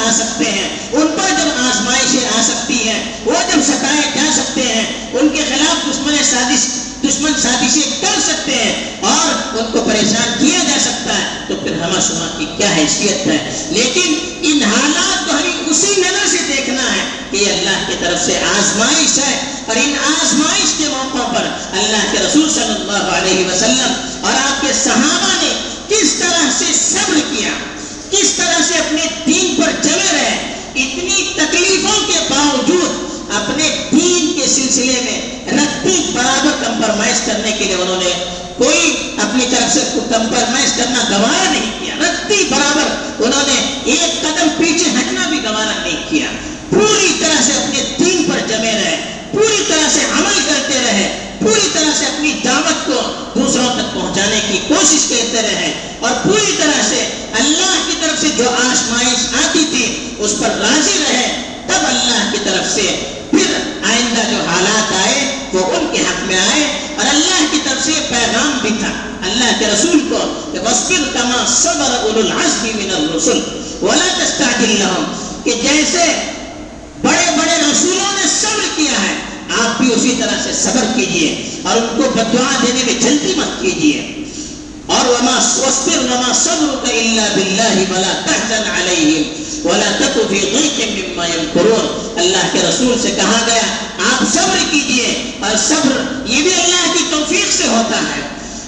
حالات 0.09 0.29
سکتے 0.29 0.51
ہیں۔ 0.51 0.69
ان 0.91 1.07
پر 1.07 1.29
جب 1.29 1.47
آزمائشیں 1.57 2.39
آ 2.39 2.41
سکتی 2.41 2.89
ہیں، 2.89 3.13
وہ 3.25 3.33
جب 3.33 3.61
ستائے 3.61 4.01
جا 4.15 4.31
سکتے 4.35 4.61
ہیں، 4.61 4.85
ان 5.13 5.29
کے 5.29 5.43
خلاف 5.49 5.93
دشمن 5.93 6.15
سازش، 6.23 6.65
دشمن 7.03 7.31
سازشیں 7.41 8.01
کر 8.01 8.21
سکتے 8.27 8.55
ہیں 8.55 8.97
اور 9.01 9.57
ان 9.57 9.65
کو 9.71 9.81
پریشان 9.81 10.33
کیا 10.39 10.59
جا 10.63 10.79
سکتا 10.81 11.17
ہے، 11.17 11.23
تو 11.47 11.55
پھر 11.55 11.73
ہما 11.81 11.99
شما 12.07 12.27
کی 12.37 12.45
کیا 12.57 12.75
حیثیت 12.75 13.27
ہے؟ 13.27 13.67
لیکن 13.69 14.13
ان 14.41 14.63
حالات 14.63 15.25
کو 15.25 15.31
ہمیں 15.31 15.69
اسی 15.69 16.01
نظر 16.01 16.27
سے 16.31 16.37
دیکھنا 16.47 16.81
ہے 16.81 17.03
کہ 17.31 17.37
یہ 17.37 17.51
اللہ 17.51 17.87
کی 17.87 17.93
طرف 17.99 18.25
سے 18.25 18.37
آزمائش 18.37 19.19
ہے۔ 19.19 19.51
اور 19.65 19.75
ان 19.75 19.93
آزمائش 20.21 20.73
کے 20.77 20.85
موقع 20.89 21.37
پر 21.37 21.43
اللہ 21.71 22.11
کے 22.11 22.17
رسول 22.19 22.49
صلی 22.49 22.73
اللہ 22.79 23.15
علیہ 23.17 23.45
وسلم 23.45 23.93
اور 24.21 24.33
آپ 24.33 24.61
کے 24.61 24.67
صحابہ 24.83 25.33
نے 25.41 25.69
کس 25.87 26.13
طرح 26.19 26.49
سے 26.57 26.65
صبر 26.91 27.19
کیا؟ 27.29 27.49
کس 28.11 28.33
طرح 28.37 28.61
سے 28.67 28.73
اپنے 28.73 29.01
دین 29.25 29.55
پر 29.55 29.71
جمے 29.83 30.09
رہے 30.11 30.53
اتنی 30.75 31.33
تکلیفوں 31.35 32.07
کے 32.07 32.19
باوجود 32.29 33.09
اپنے 33.35 33.69
دین 33.91 34.39
کے 34.39 34.47
سلسلے 34.47 34.99
میں 35.03 35.19
رتی 35.47 36.11
برابر 36.13 36.63
کمپرمائز 36.63 37.21
کرنے 37.25 37.51
کے 37.51 37.65
لیے 37.65 37.75
انہوں 37.75 38.01
نے 38.03 38.13
کوئی 38.57 39.13
اپنی 39.17 39.45
طرف 39.51 39.73
سے 39.73 39.79
کمپرمائز 39.93 40.73
کرنا 40.77 41.03
گوارا 41.09 41.51
نہیں 41.51 41.71
کیا۔ 41.79 41.95
رتی 41.99 42.43
برابر 42.49 42.87
انہوں 43.23 43.43
نے 43.47 43.81
ایک 43.85 44.21
قدم 44.21 44.47
پیچھے 44.57 44.89
ہٹنا 44.89 45.29
بھی 45.29 45.39
گوارا 45.43 45.73
نہیں 45.83 46.09
کیا۔ 46.09 46.27
پوری 46.69 47.13
طرح 47.19 47.41
سے 47.41 47.53
اپنے 47.53 47.83
دین 47.99 48.23
پر 48.29 48.39
جمے 48.47 48.71
رہے، 48.71 48.97
پوری 49.31 49.63
طرح 49.67 49.89
سے 49.93 49.99
عمل 50.11 50.38
پوری 51.49 51.69
طرح 51.73 51.97
سے 51.99 52.05
اپنی 52.05 52.33
دعوت 52.45 52.85
کو 52.85 53.01
دوسروں 53.39 53.65
تک 53.65 53.93
پہنچانے 53.93 54.39
کی 54.51 54.59
کوشش 54.67 55.05
کرتے 55.09 55.41
رہے 55.41 55.97
اور 55.99 56.11
پوری 56.23 56.55
طرح 56.57 56.81
سے 56.89 57.27
اللہ 57.33 57.83
کی 57.87 57.93
طرف 58.01 58.21
سے 58.21 58.27
جو 58.37 58.49
آشمائش 58.49 59.33
آتی 59.33 59.65
تھی، 59.69 60.09
اس 60.17 60.33
پر 60.39 60.49
راضی 60.49 60.93
رہے، 60.99 61.41
تب 61.67 61.87
اللہ 61.87 62.31
کی 62.31 62.37
طرف 62.43 62.73
سے 62.75 63.03
پھر 63.31 63.53
آئندہ 63.89 64.21
جو 64.29 64.49
حالات 64.49 64.93
آئے، 65.07 65.35
وہ 65.53 65.65
ان 65.65 65.87
کے 65.91 66.01
حق 66.01 66.23
میں 66.25 66.37
آئے 66.37 66.63
اور 66.97 67.07
اللہ 67.07 67.45
کی 67.51 67.57
طرف 67.63 67.85
سے 67.85 67.91
پیغام 68.09 68.59
بھی 68.61 68.69
تھا۔ 68.79 68.89
اللہ 69.25 69.59
کے 69.59 69.67
رسول 69.67 69.99
کو 69.99 70.49
کہ 70.53 70.59
وَصْبِرْ 70.59 71.13
كَمَا 71.13 71.45
صَبَرَ 71.47 72.03
أُولُو 72.03 72.19
الْعَزْمِ 72.19 72.83
مِنَ 72.83 72.95
الرُّسُلِ۔ 72.95 73.41
وَلَا 73.81 74.23
تَسْتَعْجِلْ 74.23 74.79
لَهُمْ۔ 74.79 75.05
کہ 75.43 75.51
جیسے 75.51 76.31
بڑے 77.01 77.31
بڑے 77.37 77.71
رسولوں 77.71 78.11
نے 78.15 78.23
صبر 78.41 78.67
کیا 78.75 79.01
ہے 79.01 79.28
آپ 79.49 79.81
بھی 79.81 79.93
اسی 79.93 80.15
طرح 80.19 80.43
سے 80.43 80.53
صبر 80.53 80.85
کیجیے 80.95 81.59
اور 81.63 81.77
ان 81.77 81.87
کو 81.97 82.09
بدعا 82.09 82.63
دینے 82.67 82.83
میں 82.85 83.01
جلدی 83.01 83.33
مت 83.37 83.61
کیجیے۔ 83.61 84.15
اور 84.85 85.05
وما 85.05 85.37
وَصْبِرْ 85.57 86.03
وَمَا 86.03 86.33
صَبْرُكَ 86.33 86.87
إِلَّا 86.87 87.27
بِاللَّهِ 87.35 87.85
وَلَا 87.89 88.21
تَحْزَنْ 88.25 88.69
عَلَيْهِمْ 88.69 89.49
ولا 89.65 89.95
تک 89.99 90.19
فی 90.29 90.39
ضیق 90.39 91.09
مما 91.09 91.27
يمكرون۔ 91.27 92.09
اللہ 92.19 92.37
کے 92.51 92.59
رسول 92.69 92.99
سے 93.01 93.11
کہا 93.11 93.39
گیا، 93.47 93.61
آپ 94.11 94.23
صبر 94.33 94.57
کیجیے 94.71 95.31
اور 95.39 95.55
صبر 95.67 96.01
یہ 96.25 96.41
بھی 96.41 96.53
اللہ 96.53 96.93
کی 96.93 97.03
توفیق 97.09 97.51
سے 97.51 97.67
ہوتا 97.67 97.97
ہے۔ 97.97 98.21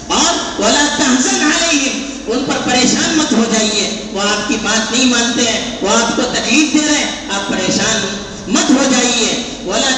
اور 0.07 0.61
ولا 0.61 0.87
تحزن 0.97 1.41
علیہم 1.41 2.05
ان 2.27 2.43
پر 2.47 2.69
پریشان 2.69 3.17
مت 3.17 3.33
ہو 3.33 3.43
جائیے۔ 3.53 4.03
وہ 4.11 4.21
آپ 4.21 4.47
کی 4.47 4.57
بات 4.63 4.91
نہیں 4.91 5.05
مانتے 5.05 5.41
ہیں 5.41 5.77
وہ 5.81 5.89
آپ 5.89 6.15
کو 6.15 6.21
تکلیف 6.21 6.73
دے 6.73 6.87
رہے 6.91 6.97
ہیں، 6.97 7.11
آپ 7.33 7.49
پریشان 7.49 8.23
مت 8.47 8.69
ہو 8.69 8.83
جائیے۔ 8.91 9.50
ولا 9.65 9.89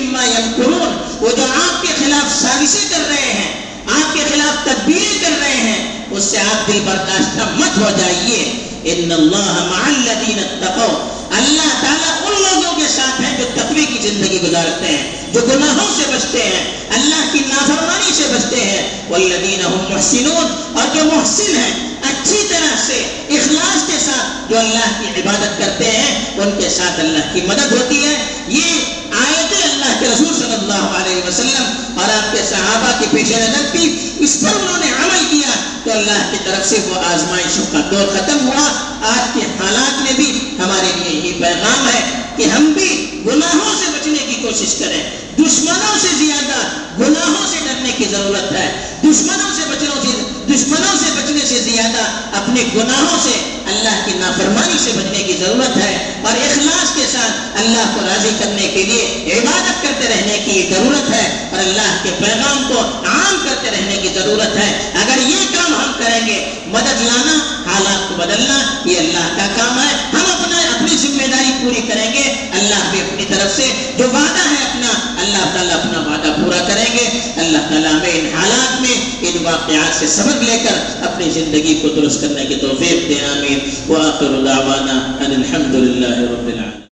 مما 0.00 0.24
يمكرون۔ 0.24 0.98
وہ 1.20 1.30
جو 1.36 1.44
آپ 1.44 1.82
کے 1.82 1.88
خلاف 1.98 2.42
سازشیں 2.42 2.88
کر 2.90 3.08
رہے 3.08 3.32
ہیں، 3.32 3.52
آپ 3.92 4.14
کے 4.14 4.20
خلاف 4.34 4.64
تدبیریں 4.64 5.18
کر 5.20 5.38
رہے 5.40 5.56
ہیں، 5.56 6.04
اس 6.10 6.24
سے 6.24 6.38
آپ 6.38 6.66
دل 6.66 6.80
برداشتہ 6.84 7.42
مت 7.54 7.78
ہو 7.78 7.90
جائیے۔ 7.96 8.52
ان 8.84 9.12
اللہ 9.12 9.68
مع 9.70 9.86
الذین 9.86 10.38
اتقوا۔ 10.38 11.14
اللہ 11.36 11.80
تعالیٰ 11.80 12.26
ان 12.26 12.42
لوگوں 12.42 12.76
کے 12.76 12.84
ساتھ 12.96 13.20
ہیں 13.20 13.38
جو 13.38 13.44
تقوی 13.54 13.86
کی 13.86 14.08
زندگی 14.08 14.38
گزارتے 14.42 14.86
ہیں، 14.86 15.10
جو 15.32 15.40
گناہوں 15.40 15.88
سے 15.96 16.16
بچتے 16.16 16.42
ہیں، 16.42 16.76
اللہ 16.90 17.32
کی 17.32 17.38
نافرمانی 17.48 18.12
سے 18.12 18.22
بچتے 18.34 18.64
ہیں۔ 18.64 19.02
والذین 19.10 19.60
هم 19.64 19.94
محسنون۔ 19.94 20.78
اور 20.78 20.96
جو 20.96 21.04
محسن 21.04 21.56
ہیں، 21.56 21.88
اچھی 22.02 22.46
طرح 22.48 22.76
سے، 22.86 23.26
اخلاص 23.30 23.86
کے 23.86 23.98
ساتھ 24.04 24.50
جو 24.50 24.58
اللہ 24.58 25.02
کی 25.02 25.20
عبادت 25.20 25.58
کرتے 25.58 25.90
ہیں، 25.90 26.24
ان 26.36 26.50
کے 26.62 26.68
ساتھ 26.68 27.00
اللہ 27.00 27.32
کی 27.32 27.40
مدد 27.40 27.72
ہوتی 27.72 28.04
ہے۔ 28.04 28.33
یہ 28.48 28.80
آیتیں 29.12 29.62
اللہ 29.62 29.96
کے 30.00 30.06
رسول 30.06 30.34
صلی 30.34 30.54
اللہ 30.54 30.96
علیہ 30.96 31.28
وسلم 31.28 31.98
اور 32.00 32.10
آپ 32.10 32.32
کے 32.32 32.38
صحابہ 32.50 33.00
کے 33.00 33.06
پیش 33.10 33.30
نظر 33.30 33.70
تھی 33.72 34.10
اس 34.18 34.38
پر 34.40 34.48
انہوں 34.48 34.78
نے 34.78 34.86
عمل 34.86 35.24
کیا 35.30 35.50
تو 35.84 35.90
اللہ 35.90 36.30
کی 36.30 36.36
طرف 36.44 36.68
سے 36.68 36.76
وہ 36.88 36.94
آزمائشوں 36.94 37.64
کا 37.72 37.78
دور 37.90 38.06
ختم 38.06 38.48
ہوا۔ 38.48 38.94
آج 39.02 39.34
کے 39.34 39.40
حالات 39.40 40.02
میں 40.02 40.12
بھی 40.16 40.58
ہمارے 40.64 40.92
لیے 40.96 41.20
یہ 41.20 41.32
پیغام 41.42 41.88
ہے 41.88 42.22
کہ 42.36 42.42
ہم 42.42 42.64
بھی 42.64 43.20
گناہوں 43.26 43.74
سے 43.78 43.90
بچنے 43.92 44.26
کی 44.26 44.34
کوشش 44.42 44.74
کریں۔ 44.78 45.10
دشمنوں 45.38 45.98
سے 46.00 46.08
زیادہ 46.18 46.60
گناہوں 46.98 47.46
سے 47.50 47.56
ڈرنے 47.64 47.92
کی 47.96 48.04
ضرورت 48.10 48.52
ہے۔ 48.52 48.96
دشمنوں 49.00 49.50
سے 49.56 49.62
بچنوں 49.70 50.02
سے 50.02 50.08
دشمنوں 50.54 50.96
سے 50.98 51.13
سے 51.54 51.70
زیادہ 51.70 52.02
اپنے 52.36 52.64
گناہوں 52.74 53.18
سے 53.22 53.60
اللہ 53.66 54.06
کی 54.06 54.12
نافرمانی 54.18 54.78
سے 54.78 54.90
بچنے 54.96 55.22
کی 55.22 55.32
ضرورت 55.32 55.76
ہے 55.76 56.20
اور 56.24 56.32
اخلاص 56.32 56.94
کے 56.94 57.06
ساتھ 57.12 57.58
اللہ 57.60 57.92
کو 57.94 58.00
راضی 58.06 58.30
کرنے 58.38 58.68
کے 58.68 58.82
لیے 58.82 59.34
عبادت 59.38 59.82
کرتے 59.82 60.08
رہنے 60.08 60.42
کی 60.44 60.70
ضرورت 60.70 61.10
ہے 61.10 61.48
اور 61.50 61.58
اللہ 61.58 61.96
کے 62.02 62.10
پیغام 62.18 62.62
کو 62.68 62.80
عام 63.06 63.36
کرتے 63.44 63.70
رہنے 63.70 63.96
کی 64.02 64.08
ضرورت 64.14 64.56
ہے۔ 64.56 64.92
اگر 64.94 65.18
یہ 65.28 65.46
کام 65.54 65.74
ہم 65.74 65.92
کریں 65.98 66.26
گے، 66.26 66.50
مدد 66.66 67.02
لانا، 67.02 67.62
حالات 67.72 68.08
کو 68.08 68.14
بدلنا، 68.14 68.58
یہ 68.84 68.98
اللہ 68.98 69.36
کا 69.36 69.46
کام 69.56 69.78
ہے۔ 69.78 69.94
ہم 70.12 70.26
اپنے 70.32 70.43
اپنی 70.84 70.96
ذمہ 70.96 71.26
داری 71.32 71.50
پوری 71.62 71.80
کریں 71.88 72.12
گے، 72.12 72.48
اللہ 72.52 72.90
بھی 72.90 73.00
اپنی 73.00 73.24
طرف 73.28 73.56
سے 73.56 73.64
جو 73.98 74.04
وعدہ 74.04 74.50
ہے 74.50 74.64
اپنا، 74.64 75.20
اللہ 75.20 75.54
تعالیٰ 75.54 75.76
اپنا 75.76 75.98
وعدہ 75.98 76.44
پورا 76.44 76.68
کریں 76.68 76.94
گے۔ 76.94 77.32
اللہ 77.36 77.58
تعالیٰ 77.58 77.92
میں 77.92 78.10
ان 78.14 78.28
حالات 78.34 78.80
میں 78.80 78.94
ان 79.20 79.44
واقعات 79.44 79.98
سے 79.98 80.06
سبق 80.06 80.42
لے 80.42 80.58
کر 80.64 81.04
اپنی 81.06 81.30
زندگی 81.30 81.78
کو 81.82 81.88
درست 81.88 82.20
کرنے 82.20 82.44
کی 82.44 82.54
توفیق 82.54 83.08
دے، 83.08 83.26
آمین۔ 83.38 83.58
وآخر 83.88 84.42
دعوانا 84.46 85.24
ان 85.24 85.32
الحمدللہ 85.32 86.30
رب 86.30 86.46
العالمین۔ 86.46 86.74